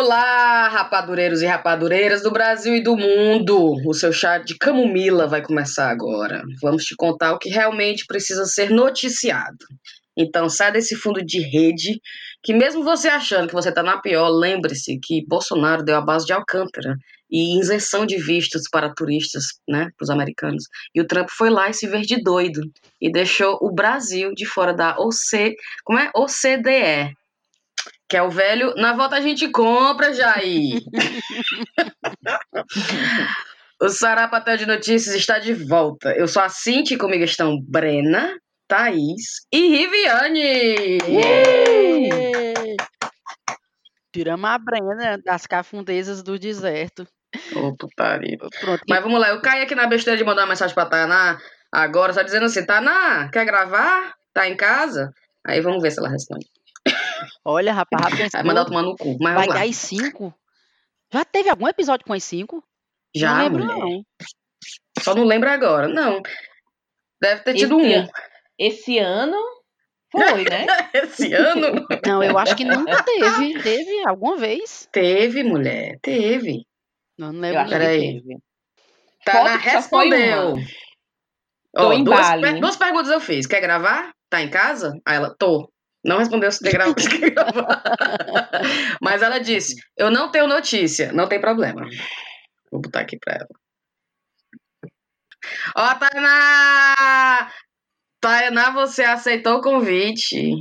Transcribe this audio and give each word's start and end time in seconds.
Olá, 0.00 0.68
rapadureiros 0.68 1.42
e 1.42 1.46
rapadureiras 1.46 2.22
do 2.22 2.30
Brasil 2.30 2.72
e 2.76 2.80
do 2.80 2.96
mundo! 2.96 3.74
O 3.84 3.92
seu 3.92 4.12
chá 4.12 4.38
de 4.38 4.56
camomila 4.56 5.26
vai 5.26 5.42
começar 5.42 5.90
agora. 5.90 6.44
Vamos 6.62 6.84
te 6.84 6.94
contar 6.94 7.32
o 7.32 7.38
que 7.38 7.48
realmente 7.48 8.06
precisa 8.06 8.44
ser 8.44 8.70
noticiado. 8.70 9.58
Então, 10.16 10.48
sai 10.48 10.70
desse 10.70 10.94
fundo 10.94 11.20
de 11.20 11.40
rede, 11.40 12.00
que 12.44 12.54
mesmo 12.54 12.84
você 12.84 13.08
achando 13.08 13.48
que 13.48 13.54
você 13.54 13.70
está 13.70 13.82
na 13.82 14.00
pior, 14.00 14.28
lembre-se 14.28 15.00
que 15.02 15.26
Bolsonaro 15.26 15.82
deu 15.82 15.96
a 15.96 16.00
base 16.00 16.26
de 16.26 16.32
Alcântara 16.32 16.94
e 17.28 17.58
isenção 17.58 18.06
de 18.06 18.18
vistos 18.18 18.62
para 18.70 18.94
turistas, 18.94 19.46
né, 19.68 19.88
para 19.96 20.04
os 20.04 20.10
americanos. 20.10 20.62
E 20.94 21.00
o 21.00 21.06
Trump 21.08 21.28
foi 21.28 21.50
lá 21.50 21.70
e 21.70 21.74
se 21.74 21.88
ver 21.88 22.02
de 22.02 22.22
doido 22.22 22.60
e 23.00 23.10
deixou 23.10 23.58
o 23.60 23.74
Brasil 23.74 24.32
de 24.32 24.46
fora 24.46 24.72
da 24.72 24.96
OC, 24.96 25.56
como 25.84 25.98
é? 25.98 26.08
OCDE, 26.14 27.17
que 28.08 28.16
é 28.16 28.22
o 28.22 28.30
velho, 28.30 28.74
na 28.76 28.94
volta 28.94 29.16
a 29.16 29.20
gente 29.20 29.48
compra, 29.48 30.14
Jair. 30.14 30.80
o 33.82 33.88
Sarapatel 33.90 34.56
de 34.56 34.66
Notícias 34.66 35.14
está 35.14 35.38
de 35.38 35.52
volta. 35.52 36.12
Eu 36.12 36.26
sou 36.26 36.42
a 36.42 36.48
Cinti, 36.48 36.96
comigo 36.96 37.22
estão 37.22 37.60
Brena, 37.60 38.34
Thaís 38.66 39.46
e 39.52 39.68
Riviane. 39.68 40.98
Tiramos 44.10 44.48
a 44.48 44.58
Brena 44.58 45.18
das 45.22 45.46
cafundezas 45.46 46.22
do 46.22 46.38
deserto. 46.38 47.06
Ô, 47.54 47.76
putaria. 47.76 48.38
Pronto. 48.38 48.82
Mas 48.88 49.02
vamos 49.02 49.20
lá, 49.20 49.28
eu 49.28 49.42
caí 49.42 49.60
aqui 49.60 49.74
na 49.74 49.86
besteira 49.86 50.16
de 50.16 50.24
mandar 50.24 50.42
uma 50.42 50.48
mensagem 50.48 50.74
pra 50.74 50.86
Taná 50.86 51.38
agora, 51.70 52.14
só 52.14 52.22
dizendo 52.22 52.46
assim, 52.46 52.64
Taná, 52.64 53.28
quer 53.30 53.44
gravar? 53.44 54.14
Tá 54.32 54.48
em 54.48 54.56
casa? 54.56 55.12
Aí 55.46 55.60
vamos 55.60 55.82
ver 55.82 55.90
se 55.90 55.98
ela 55.98 56.08
responde. 56.08 56.46
Olha, 57.44 57.72
rapaz, 57.72 58.02
rapaz 58.04 58.32
Vai 58.32 58.42
mandar 58.42 58.64
tomar 58.64 58.82
no 58.82 58.96
cu. 58.96 59.16
Mas 59.20 59.34
vai 59.34 59.48
dar 59.48 59.64
as 59.64 59.76
cinco? 59.76 60.34
Já 61.12 61.24
teve 61.24 61.48
algum 61.48 61.66
episódio 61.68 62.04
com 62.06 62.12
as 62.12 62.22
cinco? 62.24 62.62
Já, 63.14 63.34
não 63.34 63.42
lembro, 63.44 63.64
mulher. 63.64 63.78
não. 63.78 64.04
Só 65.00 65.14
não 65.14 65.24
lembro 65.24 65.48
agora. 65.50 65.88
Não. 65.88 66.20
Deve 67.20 67.42
ter 67.42 67.54
tido 67.54 67.80
Esse 67.80 67.88
um. 67.88 67.98
ano. 68.00 68.10
Esse 68.58 68.98
ano 68.98 69.36
foi, 70.12 70.44
né? 70.44 70.66
Esse 70.94 71.32
ano? 71.32 71.86
Não, 72.06 72.22
eu 72.22 72.36
acho 72.38 72.54
que 72.56 72.64
nunca 72.64 73.02
teve. 73.02 73.62
Teve 73.62 74.06
alguma 74.08 74.36
vez? 74.36 74.88
Teve, 74.92 75.42
mulher. 75.42 75.98
Teve. 76.02 76.64
Não, 77.18 77.32
não 77.32 77.40
lembro. 77.40 77.68
Peraí. 77.68 78.22
só 79.24 79.32
foi 79.42 79.58
respondeu. 79.58 80.54
Ó, 81.76 81.80
Tô 81.82 81.92
em 81.92 82.04
duas, 82.04 82.20
Bali. 82.20 82.42
per- 82.42 82.60
duas 82.60 82.76
perguntas 82.76 83.10
eu 83.10 83.20
fiz. 83.20 83.46
Quer 83.46 83.60
gravar? 83.60 84.12
Tá 84.30 84.40
em 84.42 84.50
casa? 84.50 84.98
Aí 85.06 85.16
ela, 85.16 85.34
tô. 85.38 85.70
Não 86.04 86.18
respondeu 86.18 86.50
se 86.52 86.62
gravar. 87.30 87.82
Mas 89.02 89.22
ela 89.22 89.38
disse: 89.38 89.76
Eu 89.96 90.10
não 90.10 90.30
tenho 90.30 90.46
notícia. 90.46 91.12
Não 91.12 91.28
tem 91.28 91.40
problema. 91.40 91.82
Vou 92.70 92.80
botar 92.80 93.00
aqui 93.00 93.18
pra 93.18 93.34
ela. 93.34 93.48
Ó, 95.76 95.94
Tainá! 95.94 97.52
Tainá, 98.20 98.70
você 98.70 99.04
aceitou 99.04 99.58
o 99.58 99.62
convite. 99.62 100.52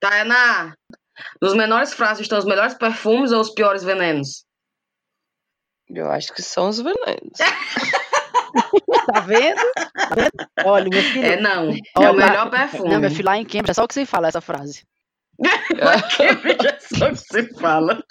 Tainá, 0.00 0.74
nos 1.40 1.54
menores 1.54 1.92
frascos 1.94 2.22
estão 2.22 2.38
os 2.38 2.44
melhores 2.44 2.74
perfumes 2.74 3.32
ou 3.32 3.40
os 3.40 3.50
piores 3.50 3.82
venenos? 3.82 4.44
Eu 5.88 6.10
acho 6.10 6.32
que 6.32 6.42
são 6.42 6.68
os 6.68 6.78
venenos. 6.80 7.38
Tá 9.06 9.20
vendo? 9.20 9.60
Tá? 10.62 10.70
Olha, 10.70 10.88
meu 10.90 11.02
filho. 11.02 11.26
É 11.26 11.40
não. 11.40 11.70
é 11.70 11.78
Olha, 11.96 12.12
o 12.12 12.16
melhor 12.16 12.50
perfume. 12.50 12.90
Não, 12.90 13.00
meu 13.00 13.10
filho, 13.10 13.26
lá 13.26 13.38
em 13.38 13.44
Cambridge, 13.44 13.70
é 13.70 13.74
só 13.74 13.84
o 13.84 13.88
que 13.88 13.94
você 13.94 14.06
fala 14.06 14.28
essa 14.28 14.40
frase. 14.40 14.82
Cambridge 16.16 16.66
é 16.66 16.78
só 16.80 17.08
o 17.08 17.10
que 17.10 17.16
se 17.16 17.60
fala. 17.60 18.02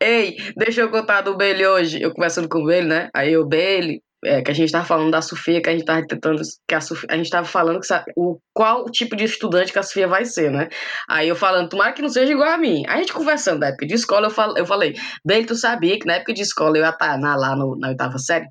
Ei, 0.00 0.36
deixa 0.56 0.82
eu 0.82 0.90
contar 0.90 1.22
do 1.22 1.36
Bailey 1.36 1.66
hoje. 1.66 2.00
Eu 2.00 2.12
conversando 2.12 2.48
com 2.48 2.58
o 2.58 2.66
Bailey, 2.66 2.88
né? 2.88 3.08
Aí 3.14 3.36
o 3.36 3.44
Bailey, 3.44 4.00
é, 4.24 4.40
que 4.40 4.50
a 4.50 4.54
gente 4.54 4.70
tava 4.70 4.84
falando 4.84 5.10
da 5.10 5.20
Sofia, 5.20 5.60
que 5.60 5.68
a 5.68 5.72
gente 5.72 5.84
tava 5.84 6.06
tentando. 6.06 6.40
Que 6.68 6.74
a, 6.74 6.80
Sofia, 6.80 7.08
a 7.10 7.16
gente 7.16 7.30
tava 7.30 7.46
falando 7.46 7.80
que 7.80 7.86
o, 8.16 8.38
qual 8.54 8.84
tipo 8.86 9.16
de 9.16 9.24
estudante 9.24 9.72
que 9.72 9.78
a 9.78 9.82
Sofia 9.82 10.06
vai 10.06 10.24
ser, 10.24 10.50
né? 10.50 10.68
Aí 11.08 11.28
eu 11.28 11.36
falando, 11.36 11.68
tomara 11.68 11.92
que 11.92 12.02
não 12.02 12.08
seja 12.08 12.32
igual 12.32 12.50
a 12.50 12.58
mim. 12.58 12.84
A 12.88 12.98
gente 12.98 13.12
conversando 13.12 13.60
da 13.60 13.68
época 13.68 13.86
de 13.86 13.94
escola, 13.94 14.26
eu, 14.26 14.30
fal, 14.30 14.56
eu 14.56 14.66
falei, 14.66 14.94
Bailey, 15.24 15.46
tu 15.46 15.56
sabia 15.56 15.98
que 15.98 16.06
na 16.06 16.14
época 16.14 16.32
de 16.32 16.42
escola 16.42 16.78
eu 16.78 16.84
ia 16.84 16.90
estar 16.90 17.18
lá 17.18 17.56
no, 17.56 17.76
na 17.76 17.88
oitava 17.88 18.18
série? 18.18 18.46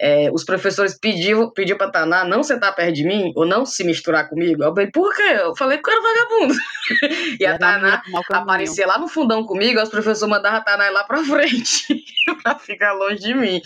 É, 0.00 0.30
os 0.32 0.44
professores 0.44 0.98
pediam, 0.98 1.50
pediam 1.50 1.76
pra 1.76 1.90
Taná 1.90 2.24
não 2.24 2.42
sentar 2.42 2.74
perto 2.74 2.94
de 2.94 3.04
mim 3.04 3.32
ou 3.36 3.44
não 3.44 3.66
se 3.66 3.84
misturar 3.84 4.30
comigo. 4.30 4.64
Eu 4.64 4.74
falei, 4.74 4.90
por 4.90 5.14
quê? 5.14 5.36
Eu 5.42 5.54
falei, 5.54 5.76
porque 5.76 5.90
eu 5.90 6.00
era 6.00 6.02
vagabundo. 6.02 6.54
e 7.38 7.44
a 7.44 7.58
Taná 7.58 8.02
aparecia 8.30 8.86
lá 8.86 8.98
no 8.98 9.08
fundão 9.08 9.44
comigo, 9.44 9.78
aí 9.78 9.84
os 9.84 9.90
professores 9.90 10.30
mandavam 10.30 10.58
a 10.58 10.64
Taná 10.64 10.86
ir 10.86 10.92
lá 10.92 11.04
pra 11.04 11.22
frente 11.22 12.02
pra 12.42 12.58
ficar 12.58 12.94
longe 12.94 13.20
de 13.20 13.34
mim. 13.34 13.60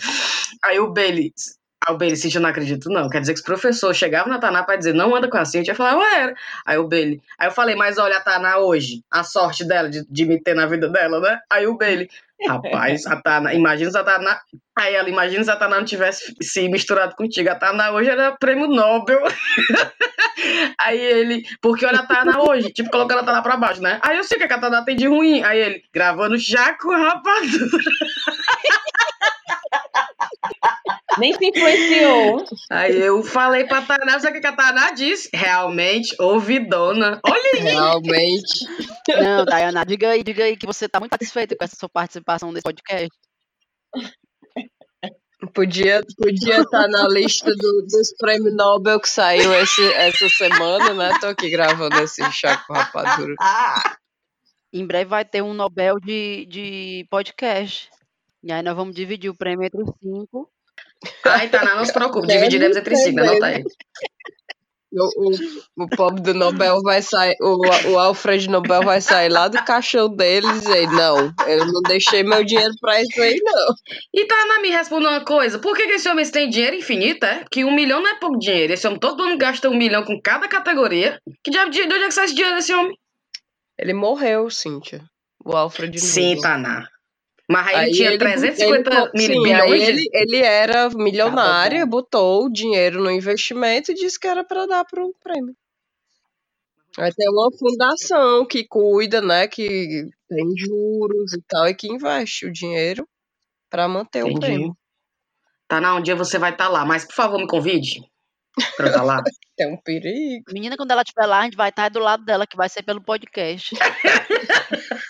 Aí 0.61 0.77
o 0.77 0.91
Bailey, 0.91 1.31
o 1.91 1.97
Bailey, 1.97 2.17
eu 2.33 2.41
não 2.41 2.49
acredito, 2.49 2.89
não. 2.89 3.09
Quer 3.09 3.21
dizer 3.21 3.33
que 3.33 3.39
os 3.39 3.45
professores 3.45 3.97
chegavam 3.97 4.31
na 4.31 4.39
Taná 4.39 4.63
pra 4.63 4.75
dizer, 4.75 4.93
não 4.93 5.15
anda 5.15 5.29
com 5.29 5.37
a 5.37 5.45
Cintia, 5.45 5.71
eu 5.71 5.75
falava, 5.75 5.99
ué, 5.99 6.21
era. 6.21 6.35
Aí 6.65 6.77
o 6.77 6.87
Bailey, 6.87 7.21
aí 7.37 7.47
eu 7.47 7.51
falei, 7.51 7.75
mas 7.75 7.97
olha 7.97 8.17
a 8.17 8.21
Taná 8.21 8.57
hoje, 8.57 9.03
a 9.11 9.23
sorte 9.23 9.63
dela 9.63 9.89
de, 9.89 10.05
de 10.09 10.25
me 10.25 10.41
ter 10.41 10.55
na 10.55 10.65
vida 10.65 10.89
dela, 10.89 11.19
né? 11.19 11.39
Aí 11.49 11.67
o 11.67 11.77
Bailey, 11.77 12.09
rapaz, 12.47 13.05
a 13.07 13.15
Taná, 13.17 13.53
imagina 13.53 13.91
se 13.91 13.97
a 13.97 14.03
Taná, 14.03 14.39
aí 14.77 14.95
ela, 14.95 15.09
imagina 15.09 15.43
se 15.43 15.51
a 15.51 15.55
Taná 15.55 15.77
não 15.77 15.85
tivesse 15.85 16.35
se 16.41 16.67
misturado 16.69 17.15
contigo, 17.15 17.49
a 17.49 17.55
Taná 17.55 17.91
hoje 17.91 18.09
era 18.09 18.31
prêmio 18.31 18.67
Nobel. 18.67 19.21
Aí 20.79 20.99
ele, 20.99 21.43
porque 21.61 21.85
olha 21.85 21.99
a 21.99 22.05
Taná 22.05 22.41
hoje, 22.41 22.71
tipo, 22.71 22.91
colocando 22.91 23.21
a 23.21 23.23
Taná 23.23 23.41
pra 23.41 23.57
baixo, 23.57 23.81
né? 23.81 23.99
Aí 24.01 24.17
eu 24.17 24.23
sei 24.23 24.37
o 24.37 24.47
que 24.47 24.53
a 24.53 24.59
Taná 24.59 24.83
tem 24.83 24.95
de 24.95 25.07
ruim. 25.07 25.41
Aí 25.43 25.59
ele, 25.59 25.83
gravando 25.93 26.37
já 26.37 26.77
com 26.77 26.89
rapadura. 26.89 27.83
Nem 31.19 31.33
se 31.33 31.45
influenciou. 31.47 32.45
Aí 32.71 32.99
eu 32.99 33.23
falei 33.23 33.65
pra 33.65 33.81
Taná, 33.81 34.19
sabe 34.19 34.37
o 34.37 34.41
que 34.41 34.47
a 34.47 34.55
Taná 34.55 34.91
disse? 34.91 35.29
Realmente, 35.33 36.15
ouvidona. 36.19 37.19
Olha 37.25 37.51
aí. 37.53 37.59
Realmente. 37.61 38.65
Não, 39.21 39.45
Dayana, 39.45 39.85
diga 39.85 40.09
aí, 40.11 40.23
diga 40.23 40.43
aí 40.43 40.57
que 40.57 40.65
você 40.65 40.87
tá 40.89 40.99
muito 40.99 41.13
satisfeita 41.13 41.55
com 41.55 41.63
essa 41.63 41.75
sua 41.75 41.89
participação 41.89 42.51
nesse 42.51 42.63
podcast. 42.63 43.09
Podia 45.53 45.99
estar 45.99 46.15
podia 46.17 46.65
tá 46.69 46.87
na 46.87 47.07
lista 47.07 47.51
do- 47.51 47.85
dos 47.87 48.15
prêmios 48.17 48.55
Nobel 48.55 48.99
que 48.99 49.09
saiu 49.09 49.53
esse, 49.53 49.83
essa 49.93 50.27
semana, 50.29 50.93
né? 50.93 51.11
Tô 51.19 51.27
aqui 51.27 51.49
gravando 51.49 51.95
esse 51.97 52.23
chá 52.31 52.57
com 52.65 52.73
rapadura. 52.73 53.35
Em 54.73 54.85
breve 54.85 55.09
vai 55.09 55.23
ter 55.23 55.41
um 55.43 55.53
Nobel 55.53 55.99
de, 55.99 56.45
de 56.47 57.05
podcast. 57.09 57.89
E 58.43 58.51
aí 58.51 58.61
nós 58.63 58.75
vamos 58.75 58.95
dividir 58.95 59.29
o 59.29 59.35
prêmio 59.35 59.65
entre 59.65 59.81
os 59.83 59.91
cinco. 60.01 60.49
Ai, 61.25 61.49
Taná, 61.49 61.75
não 61.75 61.85
se 61.85 61.93
preocupe, 61.93 62.27
dividiremos 62.27 62.77
entre 62.77 62.95
cinco, 62.95 63.19
anota 63.19 63.45
aí. 63.45 63.63
O, 64.97 65.27
o, 65.27 65.83
o 65.83 65.89
pobre 65.89 66.21
do 66.21 66.33
Nobel 66.33 66.81
vai 66.81 67.01
sair, 67.01 67.35
o, 67.41 67.57
o 67.91 67.99
Alfred 67.99 68.49
Nobel 68.49 68.81
vai 68.81 69.01
sair 69.01 69.27
lá 69.27 69.49
do 69.49 69.61
caixão 69.65 70.07
dele 70.07 70.47
e 70.47 70.53
dizer, 70.53 70.87
não, 70.89 71.33
eu 71.47 71.65
não 71.65 71.81
deixei 71.81 72.23
meu 72.23 72.45
dinheiro 72.45 72.73
pra 72.79 73.01
isso 73.01 73.21
aí, 73.21 73.35
não. 73.43 73.75
E 74.13 74.25
Taná 74.25 74.61
me 74.61 74.69
responde 74.69 75.05
uma 75.05 75.25
coisa, 75.25 75.59
por 75.59 75.75
que, 75.75 75.85
que 75.85 75.93
esse 75.93 76.07
homem 76.07 76.25
tem 76.31 76.49
dinheiro 76.49 76.77
infinito, 76.77 77.25
é? 77.25 77.43
Que 77.51 77.65
um 77.65 77.75
milhão 77.75 78.01
não 78.01 78.09
é 78.09 78.19
pouco 78.19 78.39
dinheiro. 78.39 78.71
Esse 78.71 78.87
homem 78.87 78.99
todo 78.99 79.21
ano 79.23 79.37
gasta 79.37 79.69
um 79.69 79.75
milhão 79.75 80.03
com 80.05 80.17
cada 80.21 80.47
categoria. 80.47 81.19
Que 81.43 81.51
diabo 81.51 81.71
de 81.71 81.85
de 81.85 81.93
onde 81.93 82.03
é 82.03 82.07
que 82.07 82.13
sai 82.13 82.25
esse 82.25 82.33
dinheiro 82.35 82.55
desse 82.55 82.73
homem? 82.73 82.97
Ele 83.77 83.93
morreu, 83.93 84.49
Cíntia. 84.49 85.03
O 85.43 85.55
Alfred 85.55 85.99
Sim, 85.99 86.35
Nobel. 86.35 86.41
Taná. 86.41 86.87
Mas 87.47 87.67
aí, 87.67 87.85
ele 87.85 87.91
tinha 87.95 88.09
ele- 88.09 88.17
350 88.17 89.11
ele- 89.13 89.39
mil 89.39 89.55
aí 89.61 89.79
de- 89.79 89.85
ele, 89.85 90.09
ele 90.13 90.37
era 90.37 90.89
milionário, 90.89 91.79
Tá 91.81 91.85
botou 91.85 92.45
o 92.45 92.49
dinheiro 92.51 93.03
no 93.03 93.11
investimento 93.11 93.91
e 93.91 93.95
disse 93.95 94.19
que 94.19 94.27
era 94.27 94.43
para 94.43 94.65
dar 94.65 94.83
para 94.85 95.03
o 95.05 95.13
prêmio. 95.23 95.55
Vai 96.97 97.11
ter 97.11 97.29
uma 97.29 97.51
fundação 97.57 98.45
que 98.45 98.65
cuida, 98.67 99.21
né, 99.21 99.47
que 99.47 100.07
tem 100.29 100.57
juros 100.57 101.33
e 101.33 101.41
tal, 101.47 101.67
e 101.67 101.75
que 101.75 101.87
investe 101.91 102.45
o 102.47 102.51
dinheiro 102.51 103.07
para 103.69 103.87
manter 103.87 104.23
o 104.23 104.27
Entendi. 104.27 104.39
prêmio. 104.39 104.77
Taná, 105.67 105.95
um 105.95 106.01
dia 106.01 106.15
você 106.15 106.39
vai 106.39 106.51
estar 106.51 106.69
lá, 106.69 106.85
mas 106.85 107.05
por 107.05 107.13
favor 107.13 107.37
me 107.37 107.47
convide 107.47 108.01
pra 108.77 108.87
estar 108.87 109.03
lá. 109.03 109.21
É 109.57 109.65
um 109.69 109.77
perigo. 109.77 110.43
Menina, 110.51 110.75
quando 110.75 110.91
ela 110.91 111.01
estiver 111.01 111.25
lá, 111.25 111.39
a 111.39 111.43
gente 111.45 111.55
vai 111.55 111.69
estar 111.69 111.87
do 111.87 111.97
lado 111.99 112.25
dela, 112.25 112.45
que 112.45 112.57
vai 112.57 112.67
ser 112.67 112.83
pelo 112.83 112.99
podcast. 113.01 113.73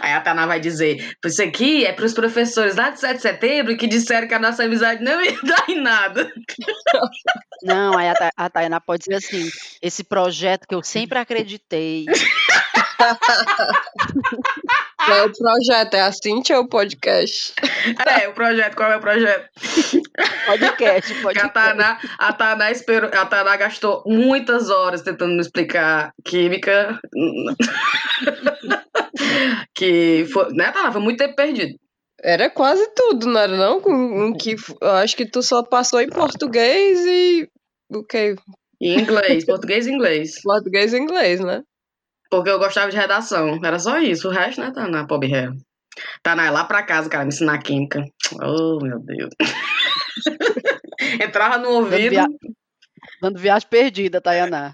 Aí 0.00 0.12
a 0.12 0.20
Taná 0.20 0.46
vai 0.46 0.60
dizer: 0.60 1.16
Isso 1.24 1.42
aqui 1.42 1.84
é 1.84 1.92
para 1.92 2.04
os 2.04 2.12
professores 2.12 2.76
lá 2.76 2.90
de 2.90 3.00
7 3.00 3.16
de 3.16 3.22
setembro 3.22 3.76
que 3.76 3.86
disseram 3.86 4.28
que 4.28 4.34
a 4.34 4.38
nossa 4.38 4.64
amizade 4.64 5.02
não 5.02 5.22
ia 5.22 5.38
dar 5.42 5.64
em 5.68 5.80
nada. 5.80 6.32
Não, 7.62 7.96
aí 7.96 8.08
a, 8.08 8.14
a 8.36 8.50
Tainá 8.50 8.80
pode 8.80 9.04
dizer 9.04 9.16
assim: 9.16 9.48
esse 9.82 10.04
projeto 10.04 10.66
que 10.66 10.74
eu 10.74 10.82
sempre 10.82 11.18
acreditei. 11.18 12.06
Qual 14.96 15.16
é 15.16 15.24
o 15.24 15.32
projeto? 15.32 15.94
É 15.94 16.00
a 16.00 16.12
Cintia 16.12 16.58
ou 16.58 16.64
o 16.64 16.68
podcast? 16.68 17.54
É, 18.06 18.28
o 18.28 18.32
projeto, 18.32 18.74
qual 18.74 18.92
é 18.92 18.96
o 18.96 19.00
projeto? 19.00 19.48
Podcast, 20.46 21.14
Que 21.14 21.18
a 21.18 21.22
podcast. 21.22 21.54
Tainá, 21.54 21.98
a 22.18 22.32
Tainá 22.32 22.70
esperou, 22.70 23.10
a 23.12 23.24
Tainá 23.24 23.56
gastou 23.56 24.02
muitas 24.06 24.68
horas 24.68 25.02
tentando 25.02 25.34
me 25.34 25.40
explicar 25.40 26.12
química. 26.24 27.00
Que 29.74 30.24
foi, 30.32 30.52
né? 30.52 30.72
Foi 30.92 31.00
muito 31.00 31.18
tempo 31.18 31.34
perdido. 31.36 31.74
Era 32.22 32.50
quase 32.50 32.84
tudo, 32.94 33.26
não 33.28 33.40
era 33.40 33.56
não? 33.56 33.80
Com, 33.80 34.34
que, 34.34 34.56
eu 34.80 34.90
acho 34.90 35.16
que 35.16 35.24
tu 35.24 35.40
só 35.42 35.62
passou 35.62 36.00
em 36.00 36.08
português 36.08 36.98
e... 37.06 37.48
O 37.90 38.02
que? 38.04 38.34
E 38.80 38.94
inglês, 38.94 39.44
português 39.46 39.86
e 39.86 39.90
inglês. 39.92 40.40
Português 40.42 40.92
e 40.92 40.98
inglês, 40.98 41.40
né? 41.40 41.62
Porque 42.30 42.50
eu 42.50 42.58
gostava 42.58 42.90
de 42.90 42.96
redação. 42.96 43.58
Era 43.64 43.78
só 43.78 43.98
isso. 43.98 44.28
O 44.28 44.30
resto, 44.32 44.60
né, 44.60 44.70
Tainá? 44.72 45.06
Pobre 45.06 45.28
ré. 45.28 45.48
Tainá, 46.22 46.46
é 46.46 46.50
lá 46.50 46.64
pra 46.64 46.82
casa, 46.82 47.08
cara, 47.08 47.24
me 47.24 47.28
ensinar 47.28 47.58
química. 47.62 48.04
Oh, 48.42 48.78
meu 48.82 48.98
Deus. 49.00 49.30
Entrava 51.24 51.56
no 51.58 51.70
ouvido. 51.70 52.10
via- 52.10 52.26
Dando 53.22 53.38
viagem 53.38 53.68
perdida, 53.68 54.20
Tayaná. 54.20 54.72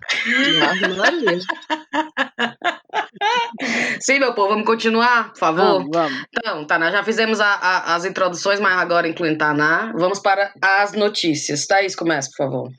Maria. 0.96 1.38
Sim, 4.00 4.18
meu 4.18 4.34
povo, 4.34 4.50
vamos 4.50 4.66
continuar, 4.66 5.30
por 5.32 5.38
favor? 5.38 5.62
Vamos, 5.78 5.90
vamos. 5.92 6.24
Então, 6.36 6.66
Taná, 6.66 6.90
já 6.90 7.02
fizemos 7.04 7.40
a- 7.40 7.54
a- 7.54 7.94
as 7.94 8.04
introduções, 8.04 8.60
mas 8.60 8.78
agora 8.78 9.08
incluindo 9.08 9.38
Taná. 9.38 9.92
Vamos 9.96 10.18
para 10.18 10.52
as 10.62 10.92
notícias. 10.92 11.66
Thaís, 11.66 11.94
começa, 11.96 12.28
por 12.30 12.44
favor. 12.44 12.70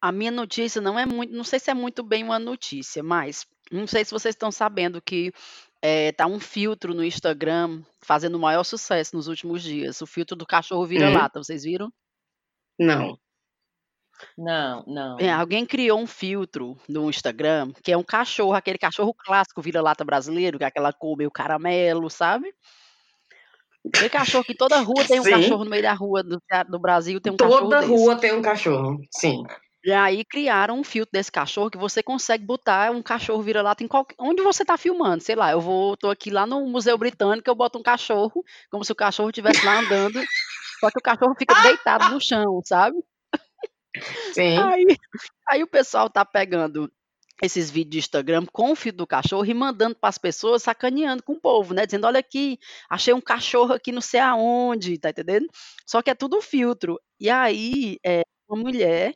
A 0.00 0.12
minha 0.12 0.30
notícia 0.30 0.80
não 0.80 0.98
é 0.98 1.06
muito, 1.06 1.32
não 1.34 1.44
sei 1.44 1.58
se 1.58 1.70
é 1.70 1.74
muito 1.74 2.02
bem 2.02 2.22
uma 2.22 2.38
notícia, 2.38 3.02
mas 3.02 3.46
não 3.72 3.86
sei 3.86 4.04
se 4.04 4.10
vocês 4.10 4.34
estão 4.34 4.52
sabendo 4.52 5.00
que 5.00 5.32
eh, 5.80 6.12
tá 6.12 6.26
um 6.26 6.38
filtro 6.38 6.92
no 6.94 7.02
Instagram 7.02 7.82
fazendo 8.02 8.34
o 8.34 8.40
maior 8.40 8.64
sucesso 8.64 9.16
nos 9.16 9.28
últimos 9.28 9.62
dias. 9.62 10.00
O 10.02 10.06
filtro 10.06 10.36
do 10.36 10.46
cachorro 10.46 10.84
vira-lata, 10.86 11.42
vocês 11.42 11.62
viram? 11.64 11.90
Não. 12.78 13.18
Não, 14.36 14.84
não. 14.86 15.18
É, 15.18 15.30
alguém 15.30 15.66
criou 15.66 15.98
um 15.98 16.06
filtro 16.06 16.76
no 16.88 17.08
Instagram 17.08 17.72
que 17.82 17.92
é 17.92 17.96
um 17.96 18.02
cachorro, 18.02 18.54
aquele 18.54 18.78
cachorro 18.78 19.14
clássico 19.14 19.62
vira-lata 19.62 20.04
brasileiro, 20.04 20.58
que 20.58 20.64
é 20.64 20.66
aquela 20.66 20.92
cor 20.92 21.16
meio 21.16 21.30
caramelo, 21.30 22.10
sabe? 22.10 22.54
Aquele 23.86 24.08
cachorro 24.08 24.44
que 24.44 24.54
toda 24.54 24.80
rua 24.80 25.04
tem 25.06 25.20
um 25.20 25.24
Sim. 25.24 25.30
cachorro 25.30 25.64
no 25.64 25.70
meio 25.70 25.82
da 25.82 25.92
rua 25.92 26.22
do, 26.22 26.40
do 26.68 26.78
Brasil, 26.78 27.20
tem 27.20 27.32
um 27.32 27.36
cachorro 27.36 27.60
Toda 27.60 27.80
rua 27.80 28.16
tem 28.16 28.32
um 28.32 28.40
cachorro. 28.40 28.98
Sim. 29.10 29.44
E 29.84 29.92
aí 29.92 30.24
criaram 30.24 30.78
um 30.78 30.84
filtro 30.84 31.12
desse 31.12 31.30
cachorro 31.30 31.70
que 31.70 31.76
você 31.76 32.02
consegue 32.02 32.42
botar 32.42 32.90
um 32.90 33.02
cachorro 33.02 33.42
vira-lata 33.42 33.84
em 33.84 33.88
qualquer 33.88 34.14
onde 34.18 34.42
você 34.42 34.64
tá 34.64 34.78
filmando, 34.78 35.22
sei 35.22 35.36
lá, 35.36 35.52
eu 35.52 35.60
vou 35.60 35.94
tô 35.94 36.08
aqui 36.08 36.30
lá 36.30 36.46
no 36.46 36.66
Museu 36.66 36.96
Britânico, 36.96 37.50
eu 37.50 37.54
boto 37.54 37.78
um 37.78 37.82
cachorro, 37.82 38.42
como 38.70 38.82
se 38.82 38.92
o 38.92 38.94
cachorro 38.94 39.28
estivesse 39.28 39.64
lá 39.66 39.80
andando, 39.80 40.22
só 40.80 40.90
que 40.90 40.98
o 40.98 41.02
cachorro 41.02 41.34
fica 41.38 41.54
deitado 41.78 42.08
no 42.08 42.18
chão, 42.18 42.62
sabe? 42.64 42.96
Sim. 44.32 44.58
Aí, 44.58 44.86
aí 45.48 45.62
o 45.62 45.66
pessoal 45.68 46.10
tá 46.10 46.24
pegando 46.24 46.90
esses 47.42 47.70
vídeos 47.70 47.90
de 47.92 47.98
Instagram 47.98 48.46
com 48.52 48.70
o 48.72 48.76
filtro 48.76 48.98
do 48.98 49.06
cachorro 49.06 49.44
e 49.44 49.52
mandando 49.54 49.96
para 49.96 50.08
as 50.08 50.18
pessoas, 50.18 50.62
sacaneando 50.62 51.22
com 51.22 51.32
o 51.34 51.40
povo, 51.40 51.74
né? 51.74 51.84
Dizendo, 51.84 52.06
olha 52.06 52.20
aqui, 52.20 52.58
achei 52.88 53.12
um 53.12 53.20
cachorro 53.20 53.72
aqui 53.74 53.90
não 53.92 54.00
sei 54.00 54.20
aonde, 54.20 54.98
tá 54.98 55.10
entendendo? 55.10 55.46
Só 55.86 56.00
que 56.00 56.10
é 56.10 56.14
tudo 56.14 56.40
filtro. 56.40 56.98
E 57.20 57.28
aí, 57.28 57.98
é, 58.04 58.22
uma 58.48 58.60
mulher 58.62 59.14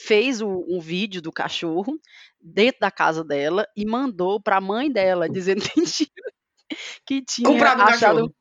fez 0.00 0.40
o- 0.40 0.64
um 0.68 0.80
vídeo 0.80 1.20
do 1.20 1.32
cachorro 1.32 1.98
dentro 2.40 2.80
da 2.80 2.90
casa 2.90 3.22
dela 3.24 3.66
e 3.76 3.84
mandou 3.84 4.40
para 4.40 4.56
a 4.56 4.60
mãe 4.60 4.90
dela, 4.90 5.28
dizendo 5.28 5.60
que 5.74 5.84
tinha, 5.84 6.08
que 7.06 7.22
tinha 7.22 7.48
Comprado 7.48 7.80
um 7.80 7.84
achado 7.84 8.00
cachorro. 8.00 8.34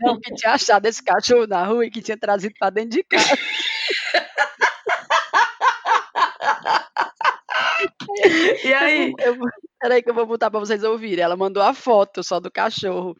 não, 0.00 0.20
que 0.20 0.34
tinha 0.34 0.52
achado 0.52 0.86
esse 0.86 1.02
cachorro 1.02 1.46
na 1.46 1.64
rua 1.64 1.86
e 1.86 1.90
que 1.90 2.00
tinha 2.02 2.16
trazido 2.18 2.54
para 2.58 2.70
dentro 2.70 2.90
de 2.90 3.04
casa. 3.04 3.24
E 8.64 8.72
aí? 8.72 9.12
Eu, 9.18 9.36
peraí 9.80 10.02
que 10.02 10.10
eu 10.10 10.14
vou 10.14 10.26
botar 10.26 10.50
pra 10.50 10.60
vocês 10.60 10.82
ouvirem. 10.82 11.24
Ela 11.24 11.36
mandou 11.36 11.62
a 11.62 11.74
foto 11.74 12.22
só 12.22 12.40
do 12.40 12.50
cachorro. 12.50 13.14